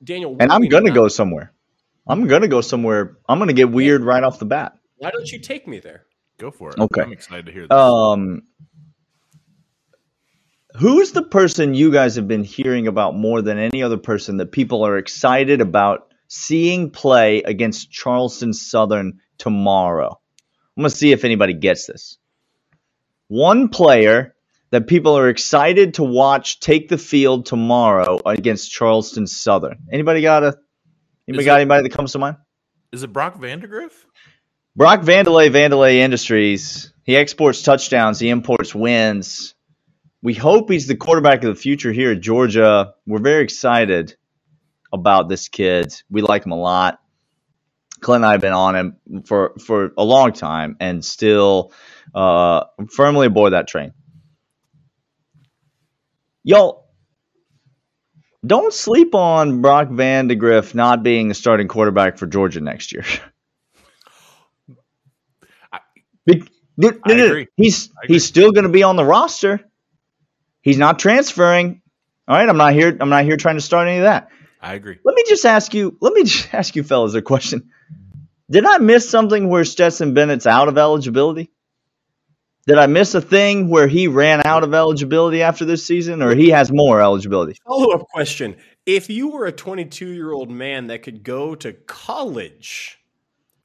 Daniel, 0.03 0.37
and 0.41 0.51
I'm 0.51 0.67
gonna 0.67 0.89
not- 0.89 0.95
go 0.97 1.07
somewhere. 1.07 1.53
I'm 2.05 2.27
gonna 2.27 2.49
go 2.49 2.63
somewhere. 2.63 3.17
I'm 3.29 3.39
gonna 3.39 3.53
get 3.53 3.71
weird 3.71 4.03
right 4.03 4.25
off 4.25 4.41
the 4.41 4.45
bat. 4.45 4.73
Why 4.97 5.13
don't 5.13 5.31
you 5.31 5.39
take 5.39 5.69
me 5.69 5.79
there? 5.79 6.05
Go 6.39 6.51
for 6.51 6.71
it. 6.71 6.79
okay. 6.79 7.03
I'm 7.03 7.13
excited 7.13 7.47
to 7.47 7.53
hear 7.53 7.63
this. 7.69 7.71
Um, 7.77 8.43
who's 10.77 11.13
the 11.13 11.23
person 11.23 11.75
you 11.75 11.93
guys 11.93 12.17
have 12.17 12.27
been 12.29 12.45
hearing 12.45 12.87
about 12.89 13.15
more 13.15 13.43
than 13.43 13.59
any 13.59 13.83
other 13.83 13.97
person 13.99 14.39
that 14.39 14.53
people 14.53 14.85
are 14.87 14.99
excited 14.99 15.61
about 15.61 16.13
seeing 16.29 16.91
play 16.91 17.43
against 17.43 17.91
Charleston 17.91 18.53
Southern 18.53 19.21
tomorrow? 19.39 20.21
I'm 20.77 20.83
gonna 20.83 20.91
see 20.91 21.13
if 21.13 21.25
anybody 21.25 21.55
gets 21.55 21.87
this. 21.87 22.19
One 23.29 23.69
player 23.69 24.35
that 24.71 24.89
people 24.89 25.17
are 25.17 25.29
excited 25.29 25.95
to 25.95 26.03
watch 26.03 26.59
take 26.59 26.89
the 26.89 26.99
field 26.99 27.47
tomorrow 27.47 28.21
against 28.27 28.73
Charleston 28.73 29.27
Southern. 29.29 29.79
Anybody 29.93 30.21
got 30.21 30.43
a? 30.43 30.57
Anybody 31.29 31.43
Is 31.43 31.47
got 31.47 31.55
it- 31.59 31.63
anybody 31.63 31.83
that 31.89 31.97
comes 31.97 32.13
to 32.13 32.19
mind? 32.19 32.37
Is 32.93 33.03
it 33.05 33.13
Brock 33.13 33.39
Vandagriff? 33.41 33.93
Brock 34.77 35.03
Vandelay, 35.03 35.51
Vandelay 35.51 35.97
Industries. 35.97 36.93
He 37.05 37.17
exports 37.17 37.63
touchdowns. 37.63 38.19
He 38.19 38.29
imports 38.31 38.75
wins. 38.75 39.55
We 40.23 40.35
hope 40.35 40.71
he's 40.71 40.87
the 40.89 40.97
quarterback 40.97 41.45
of 41.45 41.55
the 41.55 41.61
future 41.61 41.93
here 41.93 42.13
at 42.13 42.21
Georgia. 42.21 42.95
We're 43.07 43.21
very 43.21 43.45
excited 43.45 44.17
about 44.93 45.29
this 45.29 45.49
kid. 45.49 45.95
We 46.11 46.23
like 46.23 46.47
him 46.47 46.53
a 46.53 46.59
lot. 46.59 47.01
Clint 48.01 48.25
and 48.25 48.27
I 48.27 48.33
have 48.33 48.41
been 48.41 48.53
on 48.53 48.77
him 48.77 49.23
for, 49.27 49.55
for 49.65 49.93
a 49.97 50.05
long 50.05 50.33
time 50.33 50.77
and 50.81 51.05
still 51.05 51.73
uh, 52.15 52.65
firmly 52.91 53.27
aboard 53.29 53.53
that 53.53 53.69
train. 53.69 53.93
Y'all, 56.43 56.87
don't 58.47 58.75
sleep 58.75 59.15
on 59.15 59.63
Brock 59.63 59.89
Vandagriff 59.89 60.75
not 60.75 61.03
being 61.03 61.29
the 61.29 61.35
starting 61.35 61.69
quarterback 61.69 62.19
for 62.19 62.27
Georgia 62.27 62.61
next 62.61 62.93
year. 62.93 63.05
I- 66.29 66.33
Big- 66.33 66.51
no, 66.77 66.89
no, 66.91 66.99
I 67.05 67.09
no, 67.11 67.17
no. 67.17 67.27
agree. 67.27 67.49
He's 67.57 67.89
I 67.91 68.05
agree. 68.05 68.15
he's 68.17 68.25
still 68.25 68.51
going 68.53 68.65
to 68.65 68.71
be 68.71 68.83
on 68.83 68.97
the 68.97 69.05
roster. 69.05 69.61
He's 70.63 70.79
not 70.79 70.99
transferring. 70.99 71.83
All 72.27 72.37
right, 72.37 72.49
I'm 72.49 72.57
not 72.57 72.73
here. 72.73 72.97
I'm 73.01 73.11
not 73.11 73.25
here 73.25 73.37
trying 73.37 73.57
to 73.57 73.61
start 73.61 73.87
any 73.87 73.99
of 73.99 74.05
that. 74.05 74.29
I 74.61 74.75
agree. 74.75 74.99
Let 75.05 75.15
me 75.15 75.25
just 75.29 75.45
ask 75.45 75.73
you. 75.75 75.97
Let 76.01 76.13
me 76.15 76.25
just 76.25 76.53
ask 76.55 76.75
you, 76.75 76.83
fellas, 76.83 77.15
a 77.15 77.23
question. 77.23 77.71
Did 78.51 78.65
I 78.67 78.79
miss 78.79 79.09
something 79.09 79.49
where 79.49 79.65
Stetson 79.65 80.15
Bennett's 80.15 80.47
out 80.47 80.69
of 80.69 80.77
eligibility? 80.79 81.51
Did 82.67 82.79
I 82.79 82.87
miss 82.87 83.15
a 83.15 83.21
thing 83.21 83.69
where 83.69 83.87
he 83.87 84.09
ran 84.09 84.45
out 84.47 84.65
of 84.65 84.73
eligibility 84.73 85.43
after 85.43 85.65
this 85.67 85.85
season, 85.87 86.23
or 86.23 86.35
he 86.35 86.49
has 86.49 86.73
more 86.73 87.01
eligibility? 87.01 87.59
Follow 87.67 87.93
up 87.93 88.07
question: 88.13 88.57
If 88.87 89.11
you 89.11 89.29
were 89.29 89.45
a 89.47 89.53
22 89.53 90.09
year 90.09 90.33
old 90.33 90.51
man 90.51 90.87
that 90.89 91.03
could 91.03 91.23
go 91.23 91.55
to 91.57 91.73
college 91.75 92.99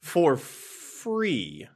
for 0.00 0.36
free 0.36 1.66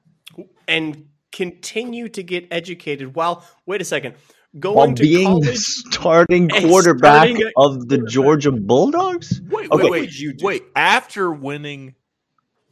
and 0.68 1.06
continue 1.32 2.08
to 2.08 2.22
get 2.22 2.46
educated 2.50 3.14
while 3.14 3.44
wait 3.66 3.80
a 3.80 3.84
second 3.84 4.14
going 4.60 4.76
While 4.76 4.94
to 4.94 5.02
being 5.02 5.40
the 5.40 5.46
college 5.46 5.58
starting 5.90 6.48
quarterback 6.48 7.26
starting 7.28 7.42
at 7.42 7.52
of 7.56 7.88
the. 7.88 7.98
Georgia 8.06 8.52
Bulldogs, 8.52 9.40
Wait, 9.50 9.70
Okay. 9.70 9.82
wait, 9.82 9.90
wait. 9.90 10.18
you 10.18 10.32
do? 10.32 10.46
Wait, 10.46 10.62
after 10.76 11.32
winning 11.32 11.94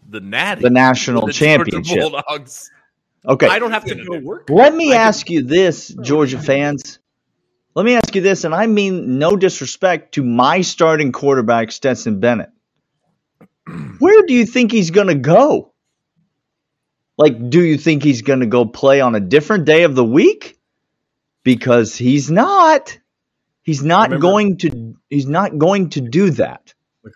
the 0.09 0.21
Natty, 0.21 0.63
the 0.63 0.71
national 0.71 1.27
with 1.27 1.37
the 1.37 1.45
Georgia 1.45 1.71
championship. 1.73 2.01
Bulldogs. 2.01 2.71
Okay, 3.27 3.49
I 3.49 3.59
don't 3.59 3.71
have 3.73 3.85
to 3.87 3.95
go 3.97 4.19
work. 4.21 4.49
Let 4.51 4.75
me 4.75 4.91
I 4.91 4.95
could- 4.95 5.01
ask 5.01 5.31
you 5.31 5.43
this, 5.43 5.95
oh, 5.99 6.03
Georgia 6.03 6.39
fans. 6.39 6.99
Let 7.75 7.87
me 7.87 7.95
ask 7.95 8.15
you 8.15 8.21
this, 8.21 8.45
and 8.45 8.55
I 8.55 8.67
mean 8.67 9.19
no 9.19 9.35
disrespect 9.37 10.15
to 10.15 10.23
my 10.23 10.61
starting 10.61 11.11
quarterback, 11.11 11.73
Stetson 11.73 12.21
Bennett. 12.21 12.51
Where 13.99 14.23
do 14.27 14.35
you 14.35 14.45
think 14.47 14.71
he's 14.73 14.91
going 14.91 15.07
to 15.09 15.15
go? 15.15 15.72
Like, 17.19 17.51
do 17.51 17.63
you 17.63 17.77
think 17.79 18.03
he's 18.03 18.23
going 18.23 18.41
to 18.41 18.47
go 18.47 18.65
play 18.65 19.01
on 19.01 19.15
a 19.15 19.21
different 19.21 19.65
day 19.67 19.83
of 19.85 19.95
the 19.95 20.05
week? 20.05 20.59
Because 21.45 21.97
he's 21.97 22.31
not. 22.31 22.99
He's 23.63 23.83
not 23.83 24.09
Remember- 24.11 24.23
going 24.23 24.59
to. 24.59 24.95
He's 25.11 25.27
not 25.27 25.59
going 25.59 25.91
to 25.91 26.01
do 26.01 26.31
that. 26.31 26.73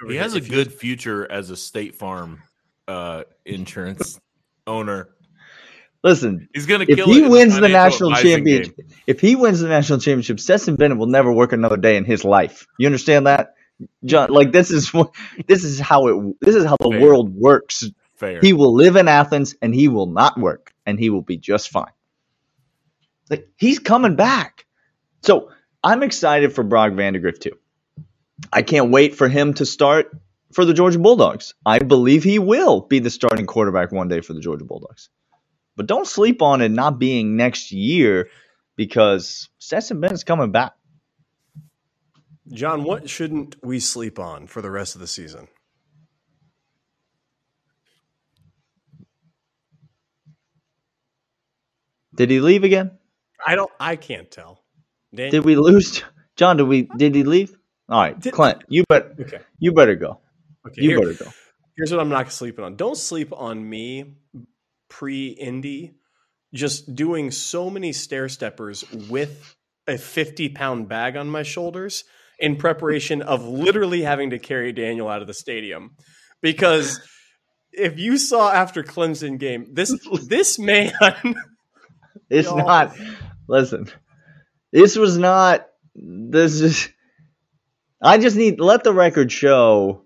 He 0.08 0.16
has 0.16 0.34
a 0.34 0.40
good 0.40 0.72
future 0.72 1.30
as 1.30 1.50
a 1.50 1.56
State 1.56 1.94
Farm 1.94 2.42
uh, 2.88 3.22
insurance 3.44 4.18
owner. 4.66 5.08
Listen, 6.02 6.48
He's 6.54 6.66
going 6.66 6.84
to 6.86 6.90
if 6.92 6.96
kill 6.98 7.06
he 7.06 7.24
it 7.24 7.30
wins 7.30 7.54
the 7.54 7.62
financial 7.62 8.10
national 8.10 8.30
championship, 8.32 8.76
game. 8.76 8.86
if 9.06 9.20
he 9.20 9.34
wins 9.34 9.60
the 9.60 9.68
national 9.68 9.98
championship, 10.00 10.38
Stetson 10.40 10.76
Bennett 10.76 10.98
will 10.98 11.06
never 11.08 11.32
work 11.32 11.52
another 11.52 11.76
day 11.76 11.96
in 11.96 12.04
his 12.04 12.24
life. 12.24 12.66
You 12.78 12.86
understand 12.86 13.26
that, 13.26 13.54
John? 14.04 14.30
Like 14.30 14.52
this 14.52 14.70
is 14.70 14.92
what 14.94 15.14
this 15.48 15.64
is 15.64 15.80
how 15.80 16.06
it 16.08 16.36
this 16.40 16.54
is 16.54 16.64
how 16.64 16.76
the 16.78 16.90
Fair. 16.90 17.00
world 17.00 17.32
works. 17.34 17.84
Fair. 18.16 18.40
He 18.40 18.52
will 18.52 18.74
live 18.74 18.96
in 18.96 19.08
Athens 19.08 19.54
and 19.60 19.74
he 19.74 19.88
will 19.88 20.06
not 20.06 20.38
work 20.38 20.72
and 20.86 20.98
he 20.98 21.10
will 21.10 21.22
be 21.22 21.36
just 21.36 21.70
fine. 21.70 21.92
Like 23.30 23.48
he's 23.56 23.78
coming 23.78 24.16
back. 24.16 24.66
So 25.22 25.50
I'm 25.82 26.02
excited 26.02 26.54
for 26.54 26.64
Brock 26.64 26.92
Vandagriff 26.92 27.38
too. 27.40 27.58
I 28.52 28.62
can't 28.62 28.90
wait 28.90 29.16
for 29.16 29.28
him 29.28 29.54
to 29.54 29.66
start 29.66 30.10
for 30.52 30.64
the 30.64 30.74
Georgia 30.74 30.98
Bulldogs. 30.98 31.54
I 31.64 31.78
believe 31.78 32.24
he 32.24 32.38
will 32.38 32.80
be 32.80 33.00
the 33.00 33.10
starting 33.10 33.46
quarterback 33.46 33.92
one 33.92 34.08
day 34.08 34.20
for 34.20 34.32
the 34.32 34.40
Georgia 34.40 34.64
Bulldogs. 34.64 35.10
But 35.76 35.86
don't 35.86 36.06
sleep 36.06 36.40
on 36.42 36.62
it 36.62 36.70
not 36.70 36.98
being 36.98 37.36
next 37.36 37.72
year 37.72 38.28
because 38.76 39.50
Stetson 39.58 40.00
Bennett's 40.00 40.24
coming 40.24 40.52
back. 40.52 40.72
John, 42.52 42.84
what 42.84 43.10
shouldn't 43.10 43.56
we 43.62 43.80
sleep 43.80 44.18
on 44.18 44.46
for 44.46 44.62
the 44.62 44.70
rest 44.70 44.94
of 44.94 45.00
the 45.00 45.06
season? 45.06 45.48
Did 52.16 52.30
he 52.30 52.40
leave 52.40 52.64
again? 52.64 52.92
I 53.46 53.54
don't. 53.54 53.70
I 53.78 53.96
can't 53.96 54.30
tell. 54.30 54.62
Did 55.14 55.44
we 55.44 55.56
lose? 55.56 56.02
John, 56.36 56.56
did 56.56 56.64
we 56.64 56.88
did 56.96 57.14
he 57.14 57.24
leave? 57.24 57.56
All 57.88 58.00
right, 58.00 58.18
Did- 58.18 58.32
Clint, 58.32 58.64
you 58.68 58.84
bet 58.88 59.12
okay. 59.20 59.40
you 59.58 59.72
better 59.72 59.94
go. 59.94 60.20
Okay. 60.66 60.82
You 60.82 60.90
here- 60.90 61.00
better 61.00 61.24
go. 61.24 61.30
Here's 61.76 61.90
what 61.90 62.00
I'm 62.00 62.08
not 62.08 62.32
sleeping 62.32 62.64
on. 62.64 62.76
Don't 62.76 62.96
sleep 62.96 63.32
on 63.34 63.68
me 63.68 64.16
pre 64.88 65.28
Indy, 65.28 65.94
just 66.54 66.94
doing 66.94 67.30
so 67.30 67.68
many 67.68 67.92
stair 67.92 68.30
steppers 68.30 68.82
with 69.10 69.54
a 69.86 69.98
50 69.98 70.48
pound 70.50 70.88
bag 70.88 71.16
on 71.16 71.28
my 71.28 71.42
shoulders 71.42 72.04
in 72.38 72.56
preparation 72.56 73.20
of 73.22 73.44
literally 73.44 74.02
having 74.02 74.30
to 74.30 74.38
carry 74.38 74.72
Daniel 74.72 75.08
out 75.08 75.20
of 75.20 75.26
the 75.26 75.34
stadium. 75.34 75.96
Because 76.40 76.98
if 77.72 77.98
you 77.98 78.16
saw 78.16 78.50
after 78.50 78.82
Clemson 78.82 79.38
game, 79.38 79.74
this 79.74 79.94
this 80.28 80.58
man 80.58 80.92
It's 82.30 82.48
Y'all- 82.48 82.58
not. 82.58 82.96
Listen, 83.48 83.88
this 84.72 84.96
was 84.96 85.16
not. 85.18 85.66
This 85.94 86.60
is. 86.60 86.88
I 88.02 88.18
just 88.18 88.36
need 88.36 88.60
let 88.60 88.84
the 88.84 88.92
record 88.92 89.30
show 89.32 90.02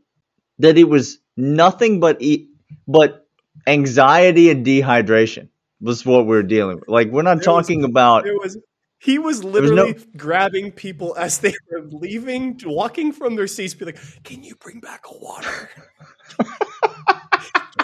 that 0.59 0.79
it 0.79 0.85
was 0.89 1.19
nothing 1.37 2.01
but 2.01 2.21
e- 2.23 2.49
but 2.87 3.27
anxiety 3.67 4.51
and 4.51 4.65
dehydration 4.65 5.49
was 5.81 6.05
what 6.05 6.27
we 6.27 6.37
are 6.37 6.43
dealing 6.43 6.77
with. 6.81 6.89
Like 6.89 7.11
we're 7.11 7.23
not 7.23 7.43
There 7.43 7.53
was- 7.55 7.67
talking 7.67 7.85
about. 7.85 8.27
It 8.27 8.39
was 8.41 8.59
he 8.99 9.19
was 9.19 9.39
was 9.39 9.45
literally 9.45 9.95
no- 9.95 9.99
grabbing 10.19 10.73
people 10.73 11.17
as 11.17 11.39
they 11.39 11.55
were 11.73 11.81
leaving, 11.91 12.61
walking 12.67 13.13
from 13.13 13.35
their 13.35 13.47
seats, 13.47 13.73
be 13.75 13.87
like, 13.87 13.99
"Can 14.25 14.43
you 14.45 14.55
bring 14.57 14.81
back 14.81 15.05
a 15.11 15.17
water? 15.19 15.71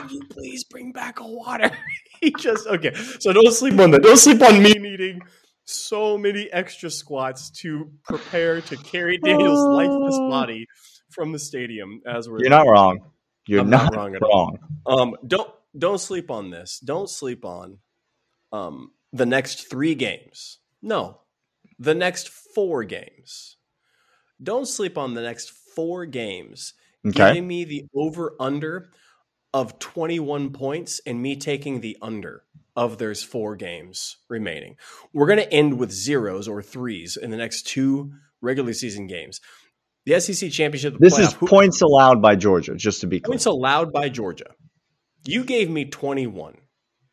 Can 0.07 0.17
you 0.17 0.25
please 0.29 0.65
bring 0.65 0.93
back 0.93 1.21
a 1.21 1.27
water?" 1.27 1.71
he 2.21 2.33
just 2.39 2.67
okay. 2.67 2.95
So 2.95 3.33
don't 3.33 3.53
sleep 3.53 3.79
on 3.79 3.91
that. 3.93 4.03
Don't 4.03 4.17
sleep 4.17 4.43
on 4.43 4.63
me 4.63 4.75
needing 4.75 5.21
so 5.65 6.17
many 6.17 6.51
extra 6.53 6.91
squats 6.91 7.51
to 7.51 7.91
prepare 8.05 8.61
to 8.63 8.77
carry 8.77 9.19
Daniel's 9.25 9.65
lifeless 9.69 10.19
body 10.19 10.67
from 11.11 11.33
the 11.33 11.39
stadium 11.39 12.01
as 12.07 12.29
we're 12.29 12.41
You're 12.41 12.51
not 12.51 12.67
wrong. 12.67 13.01
You're 13.47 13.65
not, 13.65 13.93
not 13.93 13.97
wrong 13.97 14.13
wrong. 14.13 14.17
at 14.17 14.23
all. 14.23 14.59
Um, 14.87 15.17
don't 15.27 15.51
don't 15.77 16.01
sleep 16.01 16.31
on 16.31 16.51
this. 16.51 16.81
Don't 16.81 17.09
sleep 17.09 17.45
on 17.45 17.79
um, 18.53 18.93
the 19.13 19.27
next 19.27 19.71
three 19.71 19.95
games. 19.95 20.59
No, 20.83 21.21
the 21.79 21.95
next 21.95 22.29
four 22.29 22.85
games. 22.85 23.57
Don't 24.43 24.67
sleep 24.67 24.99
on 24.99 25.15
the 25.15 25.23
next 25.23 25.51
four 25.75 26.07
games. 26.07 26.75
Okay. 27.07 27.35
Giving 27.35 27.47
me 27.47 27.65
the 27.65 27.85
over 27.95 28.35
under 28.41 28.91
of 29.57 29.79
21 29.79 30.51
points 30.53 31.01
and 31.07 31.21
me 31.23 31.35
taking 31.37 31.81
the 31.81 31.97
under 32.03 32.43
of 32.77 32.99
there's 32.99 33.23
four 33.23 33.57
games 33.57 34.19
remaining. 34.29 34.77
We're 35.15 35.27
going 35.27 35.39
to 35.39 35.51
end 35.53 35.79
with 35.79 35.91
zeros 35.91 36.47
or 36.47 36.63
threes 36.63 37.17
in 37.17 37.31
the 37.31 37.39
next 37.39 37.67
two 37.67 38.13
regular 38.43 38.75
season 38.75 39.07
games. 39.07 39.41
The 40.05 40.21
SEC 40.21 40.51
championship. 40.51 40.93
the 40.93 40.99
This 41.01 41.19
is 41.19 41.33
who- 41.33 41.47
points 41.47 41.81
allowed 41.81 42.21
by 42.21 42.37
Georgia, 42.37 42.75
just 42.77 43.01
to 43.01 43.07
be 43.07 43.19
clear. 43.21 43.33
points 43.33 43.47
allowed 43.47 43.93
by 43.93 44.09
Georgia. 44.11 44.51
You 45.25 45.43
gave 45.45 45.71
me 45.71 45.87
21 45.87 46.59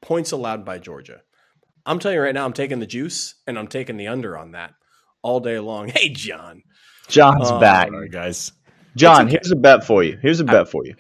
points 0.02 0.32
allowed 0.34 0.66
by 0.66 0.80
Georgia. 0.80 1.22
I'm 1.86 1.98
telling 2.00 2.16
you 2.18 2.22
right 2.24 2.36
now, 2.36 2.46
I'm 2.46 2.54
taking 2.54 2.80
the 2.80 2.86
juice 2.86 3.36
and 3.48 3.58
I'm 3.58 3.68
taking 3.68 3.96
the 3.98 4.08
under 4.08 4.38
on 4.38 4.52
that 4.52 4.74
all 5.22 5.40
day 5.40 5.60
long. 5.60 5.88
Hey, 5.96 6.10
John. 6.10 6.62
John's 7.08 7.50
Um, 7.50 7.60
back. 7.62 7.88
All 7.92 8.02
right, 8.02 8.12
guys. 8.12 8.52
John, 8.96 9.24
okay. 9.24 9.32
here's 9.32 9.52
a 9.52 9.56
bet 9.56 9.84
for 9.86 10.04
you. 10.04 10.18
Here's 10.22 10.40
a 10.40 10.44
bet 10.44 10.68
for 10.70 10.86
you. 10.86 10.94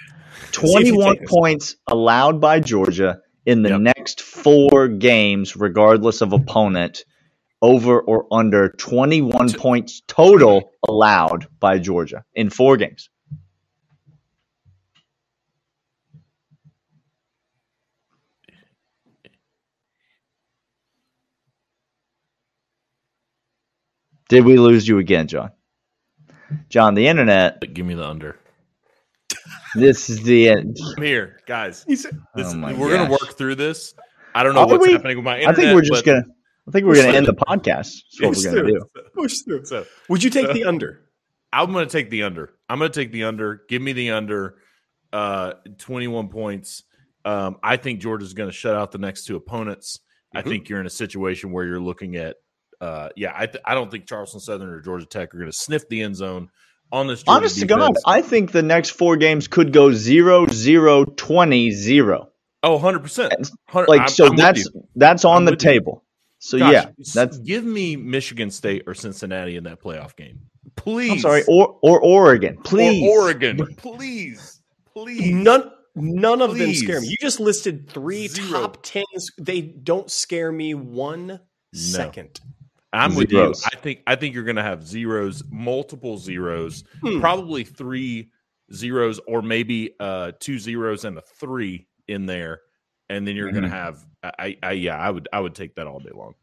See 0.65 0.81
if 0.81 0.87
you 0.87 0.93
21 0.93 1.17
points 1.27 1.75
allowed 1.87 2.41
by 2.41 2.59
Georgia 2.59 3.21
in 3.45 3.61
the 3.63 3.69
Yep. 3.69 3.81
next 3.81 4.21
four 4.21 4.87
games, 4.87 5.55
regardless 5.55 6.21
of 6.21 6.33
opponent, 6.33 7.05
over 7.61 7.99
or 8.01 8.27
under 8.31 8.69
21 8.69 9.47
T- 9.47 9.57
points 9.57 10.01
total 10.07 10.71
allowed 10.87 11.47
by 11.59 11.79
Georgia 11.79 12.23
in 12.33 12.49
four 12.49 12.77
games. 12.77 13.09
Did 24.29 24.45
we 24.45 24.57
lose 24.57 24.87
you 24.87 24.97
again, 24.99 25.27
John? 25.27 25.51
John, 26.69 26.95
the 26.95 27.07
internet. 27.07 27.73
Give 27.73 27.85
me 27.85 27.93
the 27.93 28.07
under. 28.07 28.37
This 29.75 30.09
is 30.09 30.21
the 30.23 30.49
end. 30.49 30.77
I'm 30.97 31.03
here, 31.03 31.39
guys. 31.47 31.83
He 31.87 31.95
This, 31.95 32.07
Oh 32.35 32.75
we're 32.77 32.95
gonna 32.95 33.09
work 33.11 33.37
through 33.37 33.55
this. 33.55 33.93
I 34.35 34.43
don't 34.43 34.53
know 34.55 34.61
Are 34.61 34.67
what's 34.67 34.85
we? 34.85 34.93
happening 34.93 35.17
with 35.17 35.25
my 35.25 35.37
internet. 35.39 35.57
I 35.57 35.61
think 35.61 35.75
we're 35.75 35.81
just 35.81 36.05
gonna. 36.05 36.23
I 36.67 36.71
think 36.71 36.85
we're 36.85 36.95
gonna 36.95 37.15
end 37.17 37.25
the 37.27 37.33
podcast. 37.33 38.01
That's 38.19 38.21
what 38.21 38.37
we're 38.37 38.43
gonna 38.43 38.61
through. 38.61 38.79
do. 38.79 39.09
Push 39.15 39.37
through. 39.41 39.65
So, 39.65 39.85
Would 40.09 40.23
you 40.23 40.29
take 40.29 40.51
the 40.53 40.65
under? 40.65 41.01
I'm 41.51 41.71
going 41.71 41.87
to 41.87 41.91
take 41.91 42.09
the 42.09 42.23
under. 42.23 42.53
I'm 42.67 42.79
going 42.79 42.91
to 42.91 42.99
take 42.99 43.11
the 43.11 43.25
under. 43.25 43.61
Give 43.69 43.79
me 43.79 43.93
the 43.93 44.09
under. 44.09 44.55
Uh, 45.11 45.53
21 45.77 46.29
points. 46.29 46.81
Um, 47.25 47.57
I 47.61 47.77
think 47.77 47.99
Georgia's 48.01 48.33
going 48.33 48.49
to 48.49 48.55
shut 48.55 48.75
out 48.75 48.91
the 48.91 48.97
next 48.97 49.25
two 49.25 49.35
opponents. 49.35 49.99
I 50.33 50.41
Mhm. 50.41 50.45
think 50.47 50.69
you're 50.69 50.79
in 50.79 50.87
a 50.87 50.89
situation 50.89 51.51
where 51.51 51.63
you're 51.65 51.79
looking 51.79 52.15
at, 52.15 52.37
uh, 52.81 53.09
yeah, 53.15 53.33
I, 53.35 53.45
th- 53.45 53.61
I 53.63 53.75
don't 53.75 53.91
think 53.91 54.07
Charleston 54.07 54.39
Southern 54.39 54.67
or 54.69 54.81
Georgia 54.81 55.05
Tech 55.05 55.35
are 55.35 55.37
going 55.37 55.51
to 55.51 55.55
sniff 55.55 55.87
the 55.89 56.01
end 56.01 56.15
zone 56.15 56.49
on 56.93 57.07
this. 57.07 57.23
Georgia 57.23 57.37
Honest 57.37 57.59
to 57.59 57.65
God. 57.65 57.91
I 58.05 58.21
think 58.21 58.53
the 58.53 58.61
next 58.63 58.91
four 58.91 59.17
games 59.17 59.49
could 59.49 59.73
go 59.73 59.91
0 59.91 60.47
0 60.47 61.05
20 61.05 61.71
0. 61.71 62.29
oh, 62.63 62.73
100 62.73 62.99
percent. 62.99 63.33
Like 63.73 64.07
so 64.09 64.29
that's 64.29 64.69
that's 64.95 65.25
on 65.25 65.37
I'm 65.37 65.45
the 65.45 65.51
with 65.51 65.63
you. 65.63 65.71
table. 65.71 66.05
So 66.39 66.57
yeah, 66.57 66.89
that's 67.13 67.37
give 67.39 67.63
me 67.63 67.95
Michigan 67.95 68.51
State 68.51 68.83
or 68.87 68.93
Cincinnati 68.93 69.55
in 69.57 69.63
that 69.63 69.81
playoff 69.81 70.15
game, 70.15 70.41
please. 70.75 71.11
I'm 71.11 71.19
sorry, 71.19 71.43
or 71.47 71.79
or 71.81 72.01
Oregon, 72.01 72.57
please. 72.63 73.09
Or 73.09 73.23
Oregon, 73.23 73.57
please, 73.77 74.61
please. 74.93 75.33
None 75.33 75.71
none 75.95 76.41
of 76.41 76.57
them 76.57 76.73
scare 76.73 76.99
me. 76.99 77.07
You 77.07 77.17
just 77.21 77.39
listed 77.39 77.89
three 77.89 78.27
Zero. 78.27 78.61
top 78.61 78.83
tens. 78.83 79.29
They 79.39 79.61
don't 79.61 80.11
scare 80.11 80.51
me 80.51 80.73
one 80.73 81.39
second. 81.73 82.41
I'm 82.93 83.15
with 83.15 83.31
you. 83.31 83.53
I 83.65 83.75
think 83.75 84.01
I 84.07 84.15
think 84.15 84.35
you're 84.35 84.43
going 84.43 84.55
to 84.57 84.63
have 84.63 84.85
zeros, 84.85 85.43
multiple 85.49 86.17
zeros, 86.17 86.83
Hmm. 87.01 87.19
probably 87.19 87.63
three 87.63 88.29
zeros, 88.73 89.19
or 89.27 89.41
maybe 89.41 89.95
uh, 89.99 90.31
two 90.39 90.59
zeros 90.59 91.03
and 91.05 91.17
a 91.17 91.21
three 91.21 91.87
in 92.07 92.25
there, 92.25 92.61
and 93.09 93.27
then 93.27 93.35
you're 93.35 93.51
going 93.51 93.63
to 93.63 93.69
have. 93.69 94.05
I, 94.23 94.57
I 94.63 94.71
yeah, 94.73 94.97
I 94.97 95.09
would 95.09 95.27
I 95.33 95.39
would 95.39 95.55
take 95.55 95.75
that 95.75 95.87
all 95.87 95.99
day 95.99 96.11
long. 96.13 96.33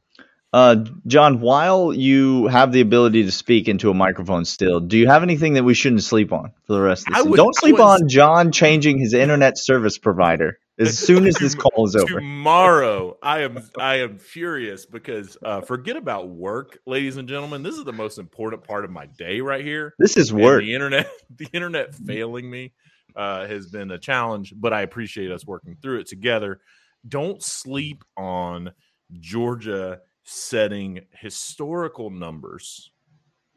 Uh, 0.53 0.85
John, 1.07 1.41
while 1.41 1.93
you 1.93 2.49
have 2.49 2.73
the 2.73 2.81
ability 2.81 3.23
to 3.23 3.31
speak 3.31 3.69
into 3.69 3.89
a 3.89 3.95
microphone 3.95 4.45
still, 4.45 4.81
do 4.81 4.99
you 4.99 5.07
have 5.07 5.23
anything 5.23 5.55
that 5.55 5.63
we 5.63 5.75
shouldn't 5.75 6.03
sleep 6.03 6.33
on 6.33 6.51
for 6.67 6.73
the 6.73 6.81
rest 6.81 7.07
of 7.07 7.15
I 7.15 7.19
this? 7.19 7.29
would- 7.29 7.37
Don't 7.37 7.55
sleep 7.57 7.75
would- 7.75 7.83
on 7.83 8.09
John 8.09 8.51
changing 8.51 8.99
his 8.99 9.15
internet 9.15 9.57
service 9.57 9.97
provider 9.99 10.59
as 10.81 10.99
soon 10.99 11.27
as 11.27 11.37
this 11.37 11.55
call 11.57 11.87
is 11.87 11.97
over. 11.97 12.07
Tomorrow, 12.07 13.19
I 13.23 13.41
am 13.41 13.63
I 13.79 13.97
am 13.97 14.19
furious 14.19 14.87
because 14.87 15.37
uh, 15.45 15.61
forget 15.61 15.97
about 15.97 16.29
work, 16.29 16.79
ladies 16.87 17.17
and 17.17 17.29
gentlemen. 17.29 17.63
This 17.63 17.77
is 17.77 17.85
the 17.85 17.93
most 17.93 18.19
important 18.19 18.65
part 18.65 18.85
of 18.85 18.91
my 18.91 19.07
day 19.07 19.41
right 19.41 19.65
here. 19.65 19.95
This 19.99 20.17
is 20.17 20.31
And 20.31 20.41
work. 20.41 20.63
The 20.63 20.75
internet, 20.75 21.11
the 21.37 21.49
internet 21.53 21.95
failing 21.95 22.51
me 22.51 22.73
uh, 23.15 23.47
has 23.47 23.67
been 23.67 23.91
a 23.91 23.99
challenge, 23.99 24.55
but 24.57 24.73
I 24.73 24.83
appreciate 24.83 25.31
us 25.31 25.47
working 25.47 25.77
through 25.83 26.01
it 26.01 26.07
together. 26.07 26.61
Don't 27.07 27.43
sleep 27.43 28.05
on 28.17 28.73
Georgia 29.19 30.01
setting 30.25 31.01
historical 31.13 32.11
numbers 32.11 32.91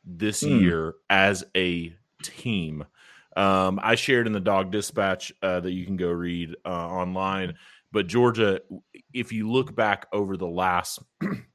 this 0.06 0.42
Hmm. 0.42 0.60
year 0.60 0.96
as 1.10 1.44
a 1.56 1.96
team. 2.24 2.86
Um, 3.36 3.80
I 3.82 3.96
shared 3.96 4.28
in 4.28 4.34
the 4.34 4.40
Dog 4.40 4.72
Dispatch 4.72 5.34
uh, 5.42 5.60
that 5.60 5.72
you 5.72 5.86
can 5.86 5.98
go 5.98 6.10
read 6.10 6.56
uh, 6.66 6.70
online. 6.70 7.56
But 7.92 8.08
Georgia, 8.08 8.62
if 9.14 9.32
you 9.32 9.52
look 9.52 9.76
back 9.76 10.08
over 10.12 10.38
the 10.38 10.48
last 10.48 11.00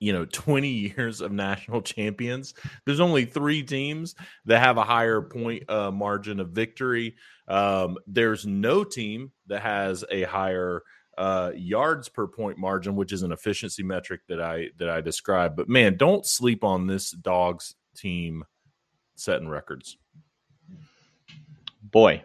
you 0.00 0.14
know 0.14 0.24
20 0.24 0.68
years 0.68 1.20
of 1.20 1.30
national 1.30 1.82
champions 1.82 2.54
there's 2.84 3.00
only 3.00 3.24
three 3.24 3.62
teams 3.62 4.14
that 4.46 4.58
have 4.58 4.78
a 4.78 4.84
higher 4.84 5.20
point 5.20 5.68
uh, 5.70 5.90
margin 5.90 6.40
of 6.40 6.50
victory 6.50 7.14
um, 7.46 7.96
there's 8.06 8.46
no 8.46 8.82
team 8.82 9.30
that 9.46 9.60
has 9.60 10.04
a 10.10 10.22
higher 10.22 10.82
uh, 11.18 11.52
yards 11.54 12.08
per 12.08 12.26
point 12.26 12.58
margin 12.58 12.96
which 12.96 13.12
is 13.12 13.22
an 13.22 13.32
efficiency 13.32 13.82
metric 13.82 14.22
that 14.28 14.40
i 14.40 14.68
that 14.78 14.88
i 14.88 15.00
described 15.00 15.54
but 15.54 15.68
man 15.68 15.96
don't 15.96 16.26
sleep 16.26 16.64
on 16.64 16.86
this 16.86 17.10
dogs 17.10 17.74
team 17.94 18.42
setting 19.16 19.48
records 19.48 19.98
Boy, 21.90 22.22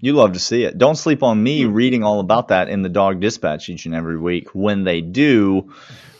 you 0.00 0.12
love 0.12 0.32
to 0.32 0.38
see 0.38 0.64
it. 0.64 0.78
Don't 0.78 0.96
sleep 0.96 1.22
on 1.22 1.42
me 1.42 1.64
reading 1.64 2.04
all 2.04 2.20
about 2.20 2.48
that 2.48 2.68
in 2.68 2.82
the 2.82 2.88
Dog 2.88 3.20
Dispatch 3.20 3.68
each 3.68 3.86
and 3.86 3.94
every 3.94 4.18
week. 4.18 4.54
When 4.54 4.84
they 4.84 5.00
do, 5.00 5.72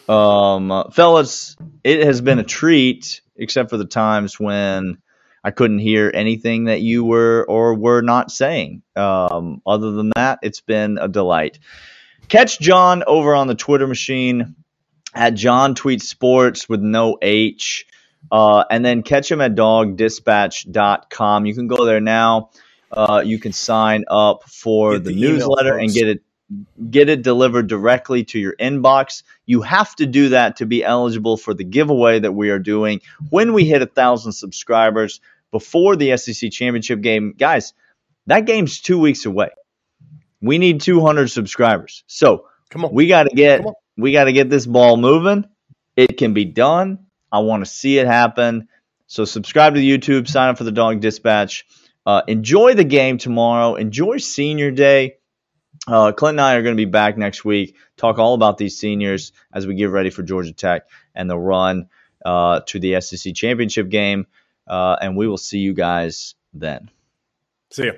um, 0.08 0.90
fellas, 0.92 1.56
it 1.84 2.04
has 2.04 2.20
been 2.20 2.38
a 2.38 2.44
treat, 2.44 3.20
except 3.36 3.70
for 3.70 3.76
the 3.76 3.84
times 3.84 4.38
when 4.38 4.98
I 5.44 5.50
couldn't 5.50 5.80
hear 5.80 6.10
anything 6.14 6.64
that 6.64 6.80
you 6.80 7.04
were 7.04 7.44
or 7.48 7.74
were 7.74 8.02
not 8.02 8.30
saying. 8.30 8.82
Um, 8.94 9.62
other 9.66 9.90
than 9.92 10.10
that, 10.16 10.38
it's 10.42 10.60
been 10.60 10.98
a 10.98 11.08
delight. 11.08 11.58
Catch 12.28 12.60
John 12.60 13.02
over 13.06 13.34
on 13.34 13.48
the 13.48 13.54
Twitter 13.54 13.86
machine 13.86 14.54
at 15.14 15.34
John 15.34 15.74
Tweet 15.74 16.02
Sports 16.02 16.68
with 16.68 16.80
no 16.80 17.18
H. 17.20 17.86
Uh, 18.30 18.64
and 18.70 18.84
then 18.84 19.02
catch 19.02 19.30
him 19.30 19.40
at 19.40 19.54
dogdispatch.com. 19.56 21.46
You 21.46 21.54
can 21.54 21.66
go 21.66 21.84
there 21.84 22.00
now. 22.00 22.50
Uh, 22.92 23.22
you 23.24 23.38
can 23.38 23.52
sign 23.52 24.04
up 24.08 24.44
for 24.44 24.98
the, 24.98 25.12
the 25.12 25.20
newsletter 25.20 25.78
and 25.78 25.92
get 25.92 26.08
it 26.08 26.22
get 26.90 27.08
it 27.08 27.22
delivered 27.22 27.66
directly 27.66 28.24
to 28.24 28.38
your 28.38 28.54
inbox. 28.56 29.22
You 29.46 29.62
have 29.62 29.94
to 29.96 30.06
do 30.06 30.30
that 30.30 30.56
to 30.56 30.66
be 30.66 30.84
eligible 30.84 31.36
for 31.36 31.54
the 31.54 31.64
giveaway 31.64 32.20
that 32.20 32.32
we 32.32 32.50
are 32.50 32.58
doing 32.58 33.00
when 33.30 33.54
we 33.54 33.64
hit 33.64 33.82
a 33.82 33.86
thousand 33.86 34.32
subscribers 34.32 35.20
before 35.50 35.96
the 35.96 36.16
SEC 36.16 36.50
championship 36.50 37.00
game. 37.00 37.34
Guys, 37.38 37.72
that 38.26 38.46
game's 38.46 38.80
two 38.80 38.98
weeks 38.98 39.24
away. 39.24 39.50
We 40.40 40.58
need 40.58 40.80
200 40.80 41.28
subscribers. 41.28 42.04
So 42.06 42.46
Come 42.70 42.84
on. 42.84 42.92
we 42.94 43.06
got 43.06 43.24
to 43.24 43.34
get 43.34 43.64
we 43.96 44.12
got 44.12 44.24
to 44.24 44.32
get 44.32 44.50
this 44.50 44.66
ball 44.66 44.96
moving. 44.96 45.46
It 45.96 46.18
can 46.18 46.34
be 46.34 46.44
done. 46.44 47.06
I 47.30 47.40
want 47.40 47.64
to 47.64 47.70
see 47.70 47.98
it 47.98 48.06
happen. 48.06 48.68
So 49.06 49.24
subscribe 49.24 49.74
to 49.74 49.80
the 49.80 49.98
YouTube, 49.98 50.26
sign 50.28 50.48
up 50.48 50.58
for 50.58 50.64
the 50.64 50.72
Dog 50.72 51.00
Dispatch. 51.00 51.66
Uh, 52.04 52.22
enjoy 52.26 52.74
the 52.74 52.84
game 52.84 53.18
tomorrow. 53.18 53.74
Enjoy 53.74 54.18
Senior 54.18 54.70
Day. 54.70 55.16
Uh, 55.86 56.12
Clint 56.12 56.34
and 56.34 56.40
I 56.40 56.54
are 56.54 56.62
going 56.62 56.76
to 56.76 56.80
be 56.80 56.90
back 56.90 57.16
next 57.16 57.44
week. 57.44 57.76
Talk 57.96 58.18
all 58.18 58.34
about 58.34 58.58
these 58.58 58.78
seniors 58.78 59.32
as 59.52 59.66
we 59.66 59.74
get 59.74 59.90
ready 59.90 60.10
for 60.10 60.22
Georgia 60.22 60.52
Tech 60.52 60.82
and 61.14 61.28
the 61.28 61.38
run 61.38 61.88
uh, 62.24 62.60
to 62.66 62.78
the 62.78 63.00
SEC 63.00 63.34
championship 63.34 63.88
game. 63.88 64.26
Uh, 64.66 64.96
and 65.00 65.16
we 65.16 65.26
will 65.26 65.38
see 65.38 65.58
you 65.58 65.74
guys 65.74 66.34
then. 66.54 66.90
See 67.70 67.86
ya. 67.86 67.92